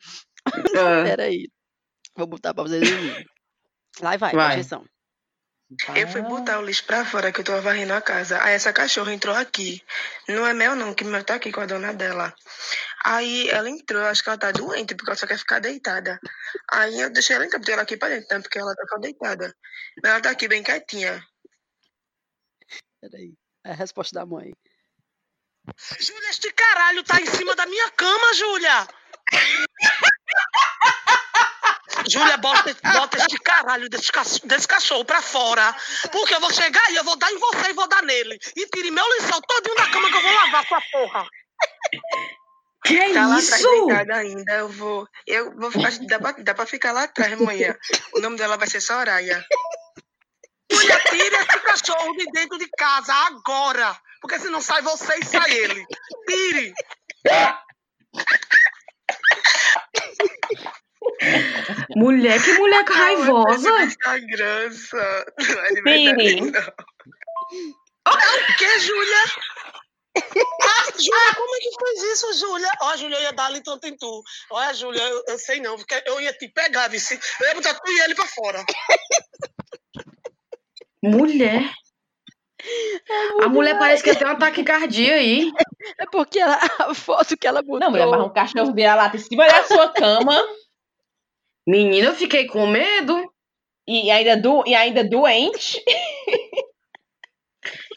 Ah, 0.77 1.05
Peraí. 1.05 1.49
Vou 2.17 2.27
botar 2.27 2.53
pra 2.53 2.65
vocês 2.65 2.83
ouvirem. 2.83 3.27
Lá 4.01 4.17
vai, 4.17 4.33
Vai. 4.33 4.53
atenção. 4.55 4.85
Eu 5.95 6.09
fui 6.09 6.21
botar 6.21 6.59
o 6.59 6.65
lixo 6.65 6.85
pra 6.85 7.05
fora, 7.05 7.33
que 7.33 7.41
eu 7.41 7.45
tava 7.45 7.61
varrendo 7.61 7.95
a 7.95 8.01
casa. 8.01 8.43
Aí 8.43 8.55
essa 8.55 8.73
cachorra 8.73 9.15
entrou 9.15 9.35
aqui. 9.35 9.81
Não 10.29 10.47
é 10.47 10.53
meu, 10.53 10.75
não, 10.75 10.95
que 10.95 11.05
meu 11.05 11.25
tá 11.25 11.37
aqui 11.37 11.53
com 11.53 11.61
a 11.61 11.67
dona 11.67 11.95
dela. 11.95 12.35
Aí 13.05 13.49
ela 13.49 13.71
entrou, 13.71 14.03
acho 14.05 14.23
que 14.23 14.29
ela 14.29 14.39
tá 14.39 14.51
doente, 14.51 14.95
porque 14.95 15.11
ela 15.11 15.17
só 15.17 15.27
quer 15.27 15.39
ficar 15.39 15.61
deitada. 15.61 16.19
Aí 16.71 17.01
eu 17.01 17.11
deixei 17.11 17.37
ela 17.37 17.47
entrar, 17.47 17.59
botei 17.59 17.75
ela 17.75 17.83
aqui 17.85 17.97
pra 17.97 18.09
dentro, 18.09 18.37
né, 18.37 18.43
porque 18.43 18.59
ela 18.59 18.75
tá 18.75 18.99
deitada. 18.99 19.55
Mas 20.03 20.13
ela 20.13 20.21
tá 20.21 20.31
aqui 20.31 20.49
bem 20.49 20.63
quietinha. 20.63 21.25
Peraí. 23.03 23.35
É 23.65 23.73
a 23.73 23.75
resposta 23.75 24.15
da 24.19 24.25
mãe. 24.25 24.53
Júlia, 26.01 26.31
este 26.31 26.51
caralho 26.53 27.03
tá 27.05 27.21
em 27.21 27.27
cima 27.27 27.55
da 27.55 27.67
minha 27.67 27.91
cama, 27.91 28.35
Júlia! 28.35 28.89
Júlia, 32.09 32.37
bota, 32.39 32.75
bota 32.93 33.17
este 33.19 33.39
caralho 33.39 33.89
desse, 33.89 34.11
cach- 34.11 34.41
desse 34.45 34.67
cachorro 34.67 35.05
pra 35.05 35.23
fora. 35.23 35.75
Porque 36.11 36.35
eu 36.35 36.41
vou 36.41 36.53
chegar 36.53 36.91
e 36.91 36.97
eu 36.97 37.05
vou 37.05 37.17
dar 37.17 37.31
em 37.31 37.39
você 37.39 37.71
e 37.71 37.75
vou 37.75 37.87
dar 37.89 38.03
nele. 38.03 38.39
E 38.57 38.67
tire 38.67 38.91
meu 38.91 39.07
lençol 39.09 39.41
todinho 39.43 39.77
da 39.77 39.87
cama 39.91 40.09
que 40.11 40.17
eu 40.17 40.23
vou 40.23 40.33
lavar 40.33 40.67
sua 40.67 40.81
porra. 40.91 41.27
que 42.85 42.97
é 42.99 43.13
Tá 43.13 43.27
lá 43.27 43.35
atrás 43.39 43.61
isso? 43.61 43.69
deitada 43.87 44.17
ainda. 44.17 44.53
Eu 44.53 44.69
vou. 44.69 45.07
Eu 45.27 45.55
vou 45.57 45.71
ficar. 45.71 45.91
Dá 46.09 46.19
pra, 46.19 46.33
dá 46.33 46.55
pra 46.55 46.67
ficar 46.67 46.93
lá 46.93 47.05
atrás 47.05 47.33
amanhã. 47.35 47.77
O 48.15 48.21
nome 48.21 48.37
dela 48.37 48.57
vai 48.57 48.67
ser 48.69 48.81
Soraya. 48.81 49.45
Júlia, 50.73 51.01
tire 51.11 51.37
esse 51.37 51.61
cachorro 51.61 52.13
de 52.17 52.27
dentro 52.33 52.59
de 52.59 52.69
casa 52.71 53.13
agora. 53.27 53.97
Porque 54.21 54.39
senão 54.39 54.61
sai 54.61 54.83
você 54.83 55.19
e 55.19 55.25
sai 55.25 55.51
ele. 55.53 55.87
Tire. 56.29 56.75
Mulher, 61.97 62.43
que 62.43 62.53
mulher 62.55 62.85
raivosa. 62.85 63.83
Instagram, 63.83 64.73
só. 64.73 64.97
Não 64.97 65.65
é 65.65 65.69
de 65.73 65.83
Piri. 65.83 66.05
verdade, 66.15 66.41
não. 66.41 66.73
O 68.13 68.57
que, 68.59 68.79
Júlia? 68.81 69.25
Ah, 70.17 70.93
Júlia, 70.99 71.35
como 71.37 71.55
é 71.55 71.59
que 71.59 71.71
fez 71.79 72.03
isso, 72.13 72.39
Júlia? 72.39 72.71
Ó, 72.83 72.97
Júlia, 72.97 73.17
eu 73.17 73.23
ia 73.23 73.33
dar 73.33 73.47
ali 73.47 73.63
tanto 73.63 73.87
em 73.87 73.97
tu. 73.97 74.23
Olha, 74.51 74.75
Júlia, 74.75 75.03
eu, 75.03 75.25
eu 75.29 75.39
sei 75.39 75.61
não, 75.61 75.77
porque 75.77 76.03
eu 76.07 76.21
ia 76.21 76.33
te 76.33 76.49
pegar, 76.49 76.89
vice. 76.89 77.19
Eu 77.41 77.49
ia 77.49 77.55
botar 77.55 77.75
tu 77.75 77.91
e 77.91 78.01
ele 78.01 78.15
pra 78.15 78.27
fora. 78.27 78.65
Mulher. 81.03 81.71
A 83.43 83.49
mulher 83.49 83.77
parece 83.79 84.03
que 84.05 84.15
tem 84.15 84.27
um 84.27 84.31
ataque 84.31 84.63
cardíaco 84.63 85.15
aí. 85.19 85.51
É 85.99 86.07
porque 86.07 86.39
ela- 86.39 86.61
a 86.79 86.95
foto 86.95 87.37
que 87.37 87.45
ela 87.45 87.61
botou. 87.61 87.81
Não, 87.81 87.91
mulher, 87.91 88.07
mas 88.07 88.21
um 88.21 88.29
cachorro 88.33 88.73
vira-lata 88.73 89.17
em 89.17 89.21
cima 89.21 89.49
da 89.49 89.65
sua 89.65 89.89
cama 89.89 90.41
Menina, 91.67 92.07
eu 92.11 92.15
fiquei 92.15 92.47
com 92.47 92.67
medo. 92.69 93.29
e 93.89 94.09
ainda, 94.11 94.37
do, 94.37 94.63
e 94.67 94.75
ainda 94.77 95.03
doente. 95.03 95.83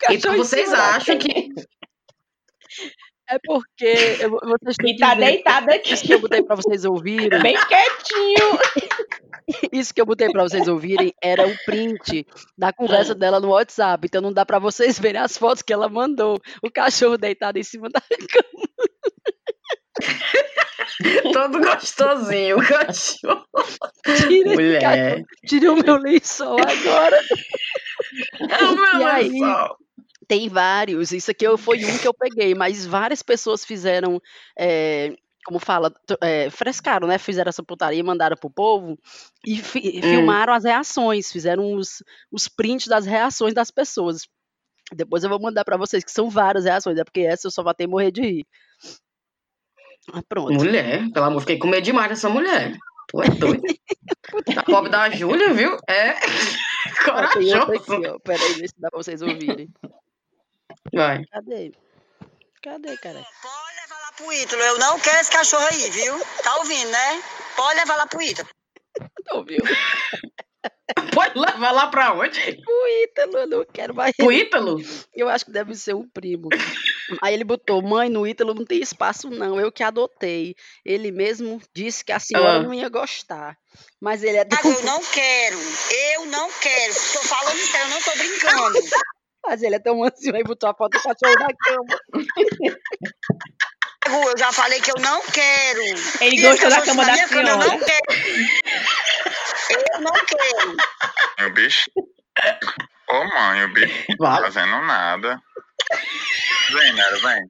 Então 0.10 0.36
vocês 0.36 0.72
acham 0.74 1.18
que. 1.18 1.50
É 3.28 3.40
porque 3.44 4.18
eu 4.20 4.30
vocês 4.62 4.76
têm 4.78 4.94
E 4.94 4.98
tá 4.98 5.16
deitada 5.16 5.74
aqui, 5.76 5.96
que 5.98 6.14
eu 6.14 6.20
botei 6.20 6.44
pra 6.44 6.56
vocês 6.56 6.86
ouvirem. 6.86 7.42
bem 7.42 7.56
quietinho. 7.56 8.60
Isso 9.72 9.94
que 9.94 10.02
eu 10.02 10.06
botei 10.06 10.30
pra 10.30 10.44
vocês 10.44 10.68
ouvirem 10.68 11.14
era 11.22 11.48
o 11.48 11.58
print 11.66 12.26
da 12.58 12.72
conversa 12.74 13.14
dela 13.16 13.40
no 13.40 13.50
WhatsApp. 13.50 14.06
Então 14.08 14.22
não 14.22 14.34
dá 14.34 14.46
pra 14.46 14.60
vocês 14.60 14.98
verem 15.00 15.22
as 15.22 15.38
fotos 15.38 15.62
que 15.62 15.74
ela 15.74 15.90
mandou. 15.90 16.40
O 16.64 16.72
cachorro 16.72 17.18
deitado 17.18 17.58
em 17.58 17.64
cima 17.64 17.90
da 17.90 18.02
cama. 18.02 18.70
Todo 21.34 21.60
gostosinho, 21.60 22.58
o 22.58 22.68
cachorro. 22.68 23.46
Tira, 24.28 24.54
Mulher. 24.54 24.82
cachorro, 24.82 25.26
tira 25.46 25.72
o 25.74 25.76
meu 25.76 25.98
lençol 25.98 26.58
agora. 26.60 27.22
É 28.50 28.64
o 28.66 28.76
meu 28.76 29.00
E 29.00 29.04
aí? 29.04 29.30
lençol. 29.30 29.78
Tem 30.28 30.50
vários. 30.50 31.12
Isso 31.12 31.30
aqui 31.32 31.46
foi 31.58 31.86
um 31.86 31.98
que 32.00 32.08
eu 32.08 32.14
peguei, 32.14 32.56
mas 32.56 32.86
várias 32.86 33.22
pessoas 33.22 33.64
fizeram. 33.64 34.20
é, 34.58 35.14
como 35.46 35.60
fala, 35.60 35.94
é, 36.22 36.50
frescaram, 36.50 37.08
né? 37.08 37.18
Fizeram 37.20 37.50
essa 37.50 37.64
putaria, 37.64 38.04
mandaram 38.04 38.36
pro 38.36 38.50
povo 38.50 38.98
e 39.46 39.58
fi- 39.58 40.00
Hum. 40.00 40.02
filmaram 40.02 40.54
as 40.54 40.64
reações, 40.64 41.32
fizeram 41.32 41.75
os, 41.75 42.04
os 42.32 42.48
prints 42.48 42.88
das 42.88 43.06
reações 43.06 43.54
das 43.54 43.70
pessoas. 43.72 44.22
Depois 44.94 45.24
eu 45.24 45.30
vou 45.30 45.40
mandar 45.40 45.64
pra 45.64 45.78
vocês, 45.78 46.04
que 46.04 46.12
são 46.12 46.30
várias 46.30 46.66
reações, 46.66 46.98
é 46.98 47.04
porque 47.04 47.22
essa 47.22 47.48
eu 47.48 47.52
só 47.52 47.64
vou 47.64 47.74
ter 47.74 47.88
morrer 47.88 48.12
de 48.12 48.22
rir. 48.22 48.48
Ah, 50.14 50.22
pronto. 50.28 50.54
Mulher, 50.54 51.10
pelo 51.12 51.25
amor, 51.25 51.40
fiquei 51.42 51.58
com 51.58 51.68
medo 51.68 51.84
demais 51.84 52.10
dessa 52.10 52.30
mulher. 52.30 52.75
Tu 53.08 53.22
é 53.22 53.30
doido. 53.30 53.64
A 54.58 54.64
pobre 54.66 54.90
da 54.92 55.10
Júlia, 55.10 55.54
viu? 55.54 55.78
É 55.88 56.14
corajoso. 57.06 57.72
aqui, 57.72 58.08
ó. 58.08 58.20
Pera 58.20 58.44
aí, 58.44 58.54
ver 58.54 58.68
se 58.68 58.75
dá 58.80 58.90
pra 58.90 58.98
vocês 59.02 59.22
ouvirem. 59.22 59.70
Vai. 60.94 61.24
Cadê? 61.25 61.72
Cadê, 62.62 62.98
cara? 62.98 63.24
Pro 64.17 64.31
Ítalo. 64.34 64.62
Eu 64.62 64.79
não 64.79 65.00
quero 65.00 65.19
esse 65.19 65.31
cachorro 65.31 65.65
aí, 65.72 65.89
viu? 65.89 66.19
Tá 66.43 66.55
ouvindo, 66.57 66.89
né? 66.89 67.24
Pode 67.55 67.79
levar 67.79 67.95
lá 67.98 68.07
pro 68.07 68.22
Ítalo. 68.22 68.48
Ouviu? 69.31 69.60
Pode 71.13 71.38
levar 71.39 71.72
lá 71.72 71.88
pra 71.88 72.13
onde? 72.13 72.39
O 72.67 72.88
Ítalo, 73.03 73.38
eu 73.39 73.48
não 73.48 73.65
quero 73.65 73.93
mais. 73.95 74.15
Pro 74.15 74.31
Ítalo? 74.31 74.77
Eu 75.15 75.27
acho 75.27 75.45
que 75.45 75.51
deve 75.51 75.74
ser 75.75 75.95
um 75.95 76.07
primo. 76.07 76.48
Aí 77.22 77.34
ele 77.34 77.43
botou, 77.43 77.81
mãe, 77.81 78.07
no 78.10 78.25
Ítalo 78.27 78.53
não 78.53 78.65
tem 78.65 78.81
espaço 78.81 79.29
não, 79.29 79.60
eu 79.60 79.72
que 79.72 79.84
adotei. 79.84 80.55
Ele 80.86 81.12
mesmo 81.12 81.60
disse 81.74 82.03
que 82.05 82.12
a 82.12 82.19
senhora 82.19 82.60
Ah. 82.60 82.63
não 82.63 82.74
ia 82.74 82.88
gostar. 82.89 83.57
Mas 84.01 84.24
ele 84.24 84.38
é 84.38 84.45
tão... 84.45 84.60
Mas 84.63 84.79
eu 84.79 84.86
não 84.86 85.01
quero. 85.03 85.57
Eu 86.13 86.25
não 86.27 86.50
quero. 86.62 86.93
Tô 86.93 87.19
falando 87.24 87.57
sério, 87.57 87.88
eu 87.88 87.89
não 87.91 88.01
tô 88.01 88.12
brincando. 88.12 88.79
Mas 89.45 89.62
ele 89.63 89.75
é 89.75 89.79
tão 89.79 89.98
mansinho, 89.98 90.36
aí 90.36 90.43
botou 90.43 90.69
a 90.69 90.74
foto 90.74 90.91
do 90.98 91.03
cachorro 91.03 91.36
na 91.39 91.48
cama. 91.63 92.00
Eu 94.08 94.38
já 94.38 94.52
falei 94.52 94.80
que 94.82 94.92
eu 94.92 95.02
não 95.02 95.22
quero. 95.28 95.82
Ele 96.22 96.42
gostou 96.42 96.70
da 96.70 96.82
cama 96.82 97.06
da 97.06 97.12
minha 97.14 97.28
cama, 97.28 97.50
Eu 97.50 97.58
não 97.58 97.64
senhora. 97.64 97.86
quero. 97.86 98.22
Eu 99.94 100.02
não 100.02 100.14
quero. 100.14 100.78
O 101.48 101.50
bicho. 101.52 101.90
Ô 103.10 103.24
mãe, 103.26 103.64
o 103.64 103.74
bicho 103.74 104.06
não 104.10 104.18
tá 104.18 104.42
fazendo 104.44 104.82
nada. 104.82 105.40
Vem, 106.72 106.94
Nero, 106.94 107.20
vem. 107.22 107.42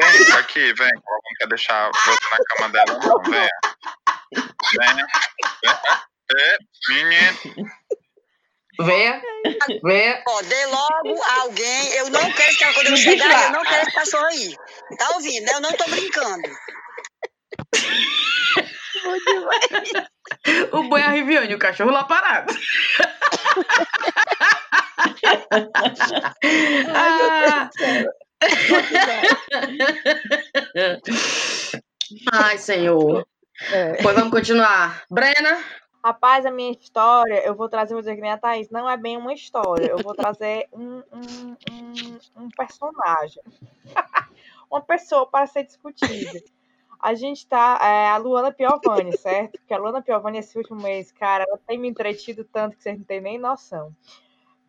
Vem, 0.00 0.24
tá 0.26 0.38
aqui, 0.38 0.72
vem. 0.74 0.88
Ela 0.88 1.18
não 1.24 1.32
quer 1.38 1.48
deixar 1.48 1.90
você 1.90 2.10
na 2.10 2.36
cama 2.56 2.68
dela, 2.70 2.98
não. 2.98 3.22
Venha. 3.22 3.48
Venha. 4.78 5.06
Venha. 5.64 5.80
É, 6.36 6.58
menino. 6.90 7.38
Venha. 8.80 9.20
Venha. 9.82 10.22
Ó, 10.28 10.42
dê 10.42 10.66
logo 10.66 11.22
alguém. 11.40 11.88
Eu 11.94 12.10
não 12.10 12.30
quero 12.32 12.50
esse 12.50 12.58
cachorro. 12.58 12.74
Quando 12.74 12.86
eu 12.90 12.96
chegar, 12.96 13.44
eu 13.44 13.50
não 13.52 13.62
quero 13.64 13.82
esse 13.88 13.92
cachorro 13.92 14.26
aí. 14.26 14.56
Tá 14.96 15.10
ouvindo, 15.14 15.44
né? 15.44 15.52
Eu 15.54 15.60
não 15.60 15.72
tô 15.72 15.84
brincando. 15.90 16.48
Bom 19.04 19.16
demais. 19.26 20.08
O 20.72 20.82
boi 20.84 21.02
arriviando 21.02 21.50
e 21.50 21.54
o 21.54 21.58
cachorro 21.58 21.90
lá 21.90 22.04
parado. 22.04 22.52
Ah. 26.94 27.70
Ai, 32.32 32.58
senhor. 32.58 33.26
É. 33.72 34.02
Pois 34.02 34.14
vamos 34.14 34.30
continuar. 34.30 35.02
Brena, 35.10 35.58
Rapaz, 36.04 36.46
a 36.46 36.50
minha 36.50 36.70
história, 36.70 37.44
eu 37.44 37.54
vou 37.54 37.68
trazer, 37.68 37.92
vou 37.92 38.00
dizer 38.00 38.14
que 38.14 38.22
nem 38.22 38.30
a 38.30 38.38
Thaís, 38.38 38.70
não 38.70 38.88
é 38.88 38.96
bem 38.96 39.16
uma 39.16 39.34
história. 39.34 39.88
Eu 39.88 39.98
vou 39.98 40.14
trazer 40.14 40.68
um, 40.72 41.02
um, 41.12 41.56
um, 41.70 42.44
um 42.44 42.48
personagem. 42.56 43.42
Uma 44.70 44.80
pessoa 44.80 45.26
para 45.26 45.46
ser 45.46 45.64
discutida. 45.64 46.42
A 47.00 47.14
gente 47.14 47.46
tá. 47.46 47.78
É, 47.80 48.08
a 48.08 48.16
Luana 48.16 48.52
Piovani, 48.52 49.16
certo? 49.16 49.52
Porque 49.52 49.72
a 49.72 49.78
Luana 49.78 50.02
Piovani, 50.02 50.38
esse 50.38 50.58
último 50.58 50.82
mês, 50.82 51.12
cara, 51.12 51.44
ela 51.48 51.58
tem 51.66 51.78
me 51.78 51.88
entretido 51.88 52.44
tanto 52.44 52.76
que 52.76 52.82
vocês 52.82 52.98
não 52.98 53.04
têm 53.04 53.20
nem 53.20 53.38
noção. 53.38 53.94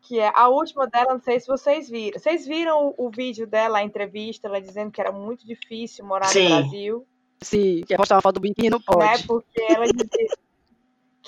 Que 0.02 0.20
é 0.20 0.32
a 0.34 0.48
última 0.48 0.86
dela, 0.86 1.14
não 1.14 1.20
sei 1.20 1.40
se 1.40 1.46
vocês 1.48 1.88
viram. 1.88 2.18
Vocês 2.18 2.46
viram 2.46 2.94
o, 2.96 3.06
o 3.06 3.10
vídeo 3.10 3.46
dela, 3.46 3.78
a 3.78 3.82
entrevista, 3.82 4.46
ela 4.46 4.60
dizendo 4.60 4.90
que 4.90 5.00
era 5.00 5.10
muito 5.10 5.46
difícil 5.46 6.04
morar 6.04 6.26
Sim. 6.26 6.48
no 6.48 6.56
Brasil 6.60 7.06
Sim, 7.42 7.82
quer 7.86 7.96
postar 7.96 8.16
uma 8.16 8.22
foto 8.22 8.34
do 8.34 8.40
biquíni, 8.40 8.68
não 8.68 8.78
né? 8.78 8.84
pode. 8.86 9.26
Porque 9.26 9.62
ela 9.62 9.86
dizia 9.86 10.28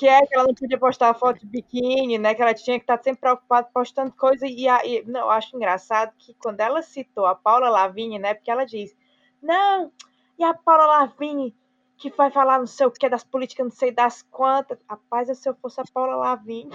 que 0.02 0.08
é 0.08 0.26
que 0.26 0.34
ela 0.34 0.48
não 0.48 0.54
podia 0.54 0.76
postar 0.78 1.14
foto 1.14 1.38
de 1.38 1.46
biquíni, 1.46 2.18
né? 2.18 2.34
Que 2.34 2.42
ela 2.42 2.52
tinha 2.52 2.76
que 2.76 2.82
estar 2.82 3.00
sempre 3.02 3.20
preocupada 3.20 3.68
postando 3.72 4.10
coisa. 4.12 4.44
E, 4.46 4.68
a- 4.68 4.84
e 4.84 5.04
não, 5.06 5.20
eu 5.20 5.30
acho 5.30 5.54
engraçado 5.56 6.12
que 6.18 6.34
quando 6.34 6.58
ela 6.60 6.82
citou 6.82 7.24
a 7.24 7.36
Paula 7.36 7.68
Lavigne, 7.68 8.18
né? 8.18 8.34
Porque 8.34 8.50
ela 8.50 8.66
diz, 8.66 8.92
não, 9.40 9.92
e 10.36 10.42
a 10.42 10.52
Paula 10.54 10.86
Lavigne 10.86 11.54
que 11.98 12.10
vai 12.10 12.32
falar 12.32 12.58
não 12.58 12.66
sei 12.66 12.84
o 12.84 12.90
que 12.90 13.08
das 13.08 13.22
políticas, 13.22 13.64
não 13.64 13.70
sei 13.70 13.92
das 13.92 14.22
quantas. 14.22 14.76
Rapaz, 14.90 15.28
se 15.38 15.48
eu 15.48 15.54
fosse 15.62 15.80
a 15.80 15.84
Paula 15.94 16.16
Lavigne, 16.16 16.68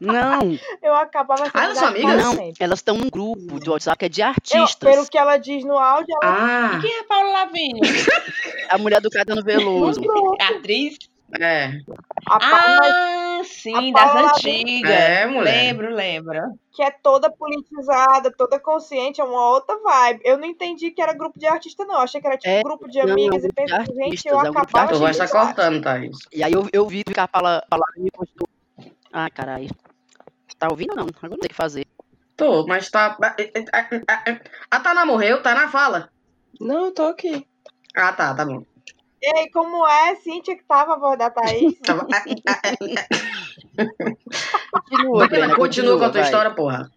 Não, 0.00 0.40
eu 0.82 0.94
acabava 0.94 1.44
Ah, 1.52 1.64
elas 1.64 1.76
são 1.76 1.88
amigas? 1.88 2.16
não. 2.22 2.52
Elas 2.58 2.78
estão 2.78 2.96
num 2.96 3.10
grupo 3.10 3.60
de 3.60 3.68
WhatsApp 3.68 3.98
que 3.98 4.04
é 4.06 4.08
de 4.08 4.22
Eu, 4.22 4.28
artistas. 4.28 4.76
pelo 4.90 5.06
que 5.06 5.18
ela 5.18 5.36
diz 5.36 5.64
no 5.66 5.78
áudio, 5.78 6.16
ela 6.22 6.76
Ah, 6.76 6.78
Quem 6.80 6.94
é 6.98 7.02
Paula 7.02 7.30
Lavigne? 7.30 7.80
A 8.70 8.78
mulher 8.78 9.02
do 9.02 9.10
Caetano 9.10 9.42
Veloso. 9.44 10.00
É 10.40 10.44
atriz? 10.44 10.96
É. 11.40 11.80
a 12.26 12.38
Ah, 12.40 13.42
sim, 13.44 13.90
a 13.90 13.94
das 13.94 14.12
Paula 14.12 14.30
antigas. 14.30 14.90
É, 14.90 15.26
mulher. 15.26 15.52
Lembro, 15.52 15.94
lembro. 15.94 16.58
que 16.72 16.82
é 16.82 16.90
toda 16.90 17.30
politizada, 17.30 18.30
toda 18.30 18.60
consciente, 18.60 19.20
é 19.20 19.24
uma 19.24 19.50
outra 19.50 19.78
vibe. 19.78 20.20
Eu 20.24 20.38
não 20.38 20.46
entendi 20.46 20.90
que 20.90 21.00
era 21.00 21.12
grupo 21.12 21.38
de 21.38 21.46
artista, 21.46 21.84
não. 21.84 21.94
Eu 21.94 22.00
achei 22.00 22.20
que 22.20 22.26
era 22.26 22.36
tipo 22.36 22.50
É, 22.50 22.62
grupo 22.62 22.88
de 22.88 22.98
não, 22.98 23.04
é 23.04 23.08
um 23.08 23.12
amigas 23.12 23.42
grupo 23.42 23.54
e 23.60 23.64
pensei, 23.64 23.94
gente, 23.94 24.28
eu 24.28 24.34
é 24.40 24.50
um 24.50 24.58
acabava 24.58 24.92
Tu 24.92 24.98
vai 24.98 25.10
estar 25.10 25.28
cortando, 25.28 25.82
Thaís. 25.82 26.16
E 26.32 26.42
aí 26.42 26.52
eu, 26.52 26.68
eu 26.72 26.86
vi 26.86 27.02
me 27.96 28.10
postou. 28.10 28.48
Ah, 29.12 29.28
caralho. 29.30 29.68
Tá 30.58 30.68
ouvindo 30.70 30.90
ou 30.90 30.96
não? 30.96 31.06
Agora 31.08 31.28
não 31.28 31.38
tem 31.38 31.46
o 31.46 31.48
que 31.48 31.54
fazer. 31.54 31.86
Tô, 32.36 32.66
mas 32.66 32.90
tá. 32.90 33.16
A 34.70 34.80
Tana 34.80 35.04
morreu, 35.04 35.42
Tana 35.42 35.68
fala. 35.68 36.08
Não, 36.60 36.86
eu 36.86 36.92
tô 36.92 37.04
aqui. 37.04 37.46
Ah, 37.94 38.12
tá, 38.12 38.34
tá 38.34 38.44
bom. 38.44 38.64
E 39.22 39.38
aí, 39.38 39.50
como 39.50 39.86
é? 39.86 40.16
Cíntia 40.16 40.56
que 40.56 40.64
tava 40.64 40.94
a 40.94 40.98
voz 40.98 41.16
da 41.16 41.30
Thaís? 41.30 41.78
Tava- 41.86 42.06
Continua, 44.72 45.28
Brena, 45.28 45.56
Continua 45.56 45.98
com 45.98 46.04
a 46.04 46.10
tua 46.10 46.20
vai. 46.20 46.22
história, 46.22 46.50
porra. 46.54 46.90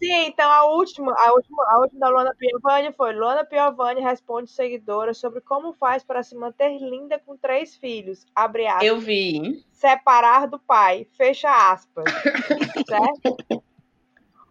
Sim, 0.00 0.26
então 0.26 0.48
a 0.48 0.64
última, 0.66 1.12
a 1.12 1.32
última, 1.32 1.64
a 1.68 1.78
última 1.80 1.98
da 1.98 2.08
Luana 2.08 2.32
Piovani 2.38 2.92
foi 2.92 3.12
Luana 3.12 3.44
Piovani 3.44 4.00
responde 4.00 4.48
seguidora 4.48 5.12
sobre 5.12 5.40
como 5.40 5.72
faz 5.72 6.04
para 6.04 6.22
se 6.22 6.36
manter 6.36 6.78
linda 6.78 7.18
com 7.18 7.36
três 7.36 7.74
filhos. 7.76 8.24
Abre 8.32 8.68
aspas. 8.68 8.84
Eu 8.86 9.00
vi. 9.00 9.64
Separar 9.72 10.46
do 10.46 10.56
pai. 10.60 11.08
Fecha 11.16 11.50
aspas. 11.72 12.04
certo? 12.86 13.36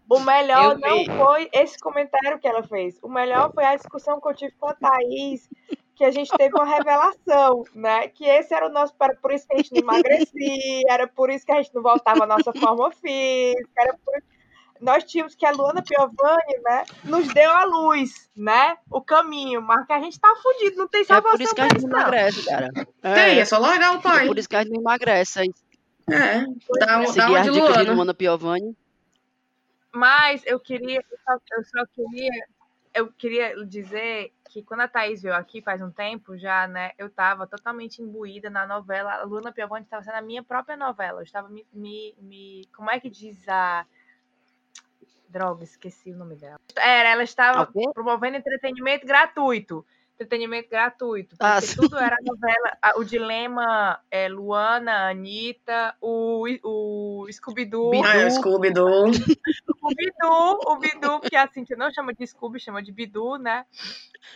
O 0.09 0.19
melhor 0.19 0.73
Eu 0.73 0.79
não 0.79 0.97
vi. 0.97 1.05
foi 1.17 1.49
esse 1.53 1.79
comentário 1.79 2.39
que 2.39 2.47
ela 2.47 2.63
fez. 2.63 2.99
O 3.01 3.07
melhor 3.07 3.53
foi 3.53 3.63
a 3.63 3.75
discussão 3.77 4.19
que 4.19 4.27
eu 4.27 4.35
tive 4.35 4.53
com 4.59 4.67
a 4.67 4.73
Thaís, 4.73 5.49
que 5.97 6.05
a 6.05 6.11
gente 6.11 6.29
teve 6.37 6.53
uma 6.55 6.65
revelação, 6.77 7.63
né? 7.73 8.07
Que 8.07 8.25
esse 8.25 8.53
era 8.53 8.67
o 8.67 8.71
nosso. 8.71 8.93
Era 8.99 9.15
por 9.15 9.31
isso 9.31 9.47
que 9.47 9.53
a 9.55 9.57
gente 9.57 9.73
não 9.73 9.81
emagrecia, 9.81 10.83
era 10.89 11.07
por 11.07 11.29
isso 11.29 11.45
que 11.45 11.51
a 11.51 11.61
gente 11.61 11.73
não 11.73 11.81
voltava 11.81 12.23
à 12.23 12.27
nossa 12.27 12.53
forma 12.53 12.91
física, 12.91 13.69
era 13.77 13.97
por 14.05 14.13
nós 14.79 15.03
tínhamos 15.03 15.33
que 15.33 15.43
a 15.43 15.49
Luana 15.51 15.81
Piovani, 15.81 16.61
né, 16.63 16.83
nos 17.03 17.27
deu 17.33 17.49
a 17.49 17.63
luz, 17.63 18.29
né, 18.35 18.77
o 18.91 19.01
caminho, 19.01 19.59
mas 19.59 19.87
que 19.87 19.93
a 19.93 19.99
gente 19.99 20.19
tá 20.19 20.31
fudido, 20.41 20.77
não 20.77 20.87
tem 20.87 21.01
É 21.01 21.05
salvação 21.05 21.37
por 21.37 21.41
isso 21.43 21.55
que 21.55 21.61
a 21.61 21.63
gente 21.69 21.87
não 21.87 21.99
emagrece, 21.99 22.45
cara. 22.45 22.69
Tem, 23.01 23.11
É, 23.11 23.39
é 23.39 23.45
só 23.45 23.57
largar 23.57 23.95
o 23.95 23.97
é 23.97 24.01
pai. 24.01 24.27
por 24.27 24.37
isso 24.37 24.47
que 24.47 24.55
a 24.55 24.59
gente 24.59 24.73
não 24.73 24.81
emagrece. 24.81 25.39
Aí, 25.39 25.49
É, 26.11 26.45
dá, 26.85 26.99
um, 26.99 27.05
dá 27.05 27.07
seguir 27.07 27.25
uma 27.27 27.39
as 27.39 27.43
de 27.45 27.59
Luana. 27.59 27.93
Luana 27.93 28.13
Piovani. 28.13 28.77
Mas 29.91 30.43
eu 30.45 30.59
queria, 30.59 31.03
eu 31.11 31.17
só, 31.25 31.33
eu 31.57 31.63
só 31.63 31.85
queria, 31.95 32.29
eu 32.97 33.11
queria 33.11 33.65
dizer 33.65 34.33
que 34.49 34.63
quando 34.63 34.81
a 34.81 34.87
Thaís 34.87 35.21
veio 35.21 35.35
aqui 35.35 35.61
faz 35.61 35.81
um 35.81 35.91
tempo 35.91 36.35
já, 36.37 36.67
né, 36.67 36.91
eu 36.97 37.09
tava 37.09 37.45
totalmente 37.45 38.01
imbuída 38.01 38.49
na 38.49 38.65
novela, 38.65 39.13
a 39.13 39.23
Luana 39.23 39.51
Piovani 39.51 39.85
estava 39.85 40.03
sendo 40.03 40.15
a 40.15 40.21
minha 40.21 40.41
própria 40.41 40.75
novela, 40.75 41.19
eu 41.19 41.23
estava 41.23 41.47
me, 41.47 41.65
me, 41.71 42.15
me 42.19 42.67
como 42.75 42.89
é 42.89 42.99
que 42.99 43.09
diz 43.09 43.47
a 43.47 43.85
droga, 45.29 45.63
esqueci 45.63 46.11
o 46.11 46.17
nome 46.17 46.35
dela. 46.35 46.59
Era, 46.75 47.09
ela 47.09 47.23
estava 47.23 47.71
promovendo 47.93 48.37
entretenimento 48.37 49.05
gratuito. 49.05 49.85
Entretenimento 50.19 50.67
gratuito. 50.69 51.37
Porque 51.37 51.45
Ah, 51.45 51.59
tudo 51.75 51.95
era 51.95 52.17
novela. 52.23 52.97
O 52.97 53.03
dilema 53.03 53.99
é 54.09 54.27
Luana, 54.27 55.09
Anitta, 55.09 55.95
o, 56.01 56.43
o 56.63 57.27
Scooby-Doo. 57.31 58.03
Ah, 58.03 58.17
é 58.17 58.25
o 58.25 58.31
Scooby-Doo. 58.31 59.11
O 59.79 59.89
Bidu, 59.95 60.59
o 60.65 60.75
Bidu, 60.79 61.19
porque 61.21 61.35
a 61.35 61.47
Cintia 61.47 61.77
não 61.77 61.89
chama 61.93 62.13
de 62.13 62.27
Scooby, 62.27 62.59
chama 62.59 62.83
de 62.83 62.91
Bidu, 62.91 63.37
né? 63.37 63.65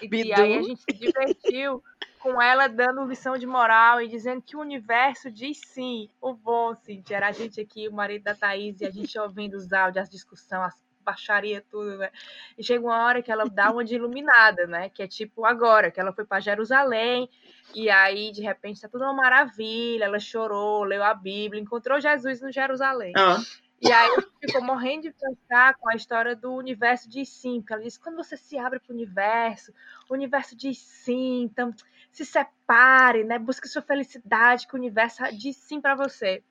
E, 0.02 0.06
e 0.06 0.08
Bidu. 0.08 0.42
aí 0.42 0.58
a 0.58 0.62
gente 0.62 0.82
se 0.82 0.94
divertiu 0.94 1.84
com 2.20 2.42
ela 2.42 2.68
dando 2.68 3.04
lição 3.06 3.38
de 3.38 3.46
moral 3.46 4.02
e 4.02 4.08
dizendo 4.08 4.42
que 4.42 4.56
o 4.56 4.62
universo 4.62 5.30
diz 5.30 5.60
sim. 5.60 6.10
O 6.22 6.34
bom, 6.34 6.74
Cintia, 6.76 7.18
era 7.18 7.28
a 7.28 7.32
gente 7.32 7.60
aqui, 7.60 7.90
o 7.90 7.94
marido 7.94 8.24
da 8.24 8.36
Thaís, 8.36 8.80
e 8.80 8.86
a 8.86 8.92
gente 8.92 9.18
ouvindo 9.20 9.56
os 9.56 9.74
áudios, 9.74 10.04
as 10.04 10.10
discussões, 10.10 10.68
as 10.68 10.76
baixaria, 11.04 11.64
tudo, 11.70 11.98
né? 11.98 12.12
E 12.58 12.64
chega 12.64 12.84
uma 12.86 13.04
hora 13.04 13.22
que 13.22 13.32
ela 13.32 13.46
dá 13.46 13.72
uma 13.72 13.84
de 13.84 13.96
iluminada, 13.96 14.66
né? 14.68 14.90
Que 14.90 15.04
é 15.04 15.08
tipo 15.08 15.46
agora, 15.46 15.92
que 15.92 16.00
ela 16.00 16.14
foi 16.14 16.26
para 16.26 16.40
Jerusalém, 16.40 17.30
e 17.74 17.90
aí, 17.90 18.32
de 18.32 18.42
repente, 18.42 18.82
tá 18.82 18.90
tudo 18.90 19.04
uma 19.04 19.14
maravilha, 19.14 20.06
ela 20.06 20.20
chorou, 20.20 20.84
leu 20.84 21.04
a 21.04 21.14
Bíblia, 21.14 21.62
encontrou 21.62 22.00
Jesus 22.00 22.42
no 22.42 22.52
Jerusalém. 22.52 23.14
Ah, 23.16 23.38
E 23.82 23.92
aí 23.92 24.10
ficou 24.40 24.62
morrendo 24.62 25.04
de 25.04 25.12
pensar 25.12 25.76
com 25.76 25.90
a 25.90 25.96
história 25.96 26.36
do 26.36 26.54
universo 26.54 27.10
diz 27.10 27.30
sim. 27.30 27.62
Porque 27.62 27.74
ela 27.74 27.82
disse, 27.82 28.00
quando 28.00 28.16
você 28.16 28.38
se 28.38 28.56
abre 28.58 28.80
para 28.80 28.92
o 28.92 28.96
universo, 28.96 29.74
o 30.08 30.14
universo 30.14 30.56
diz 30.56 30.78
sim, 30.78 31.42
então 31.44 31.74
se 32.12 32.24
separe, 32.24 33.24
né? 33.24 33.40
Busque 33.40 33.68
sua 33.68 33.82
felicidade, 33.82 34.68
que 34.68 34.76
o 34.76 34.78
universo 34.78 35.24
diz 35.36 35.58
sim 35.58 35.82
para 35.82 35.96
você. 35.96 36.44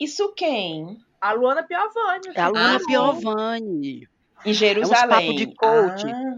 Isso 0.00 0.32
quem? 0.34 0.98
A 1.28 1.32
Luana 1.32 1.62
Piovani. 1.62 2.28
É 2.34 2.40
a 2.40 2.48
Luana 2.48 2.76
Ah. 2.76 2.86
Piovani. 2.86 4.08
Em 4.44 4.52
Jerusalém. 4.52 5.08
papo 5.08 5.34
de 5.34 5.46
coach. 5.54 6.06
Ah, 6.06 6.36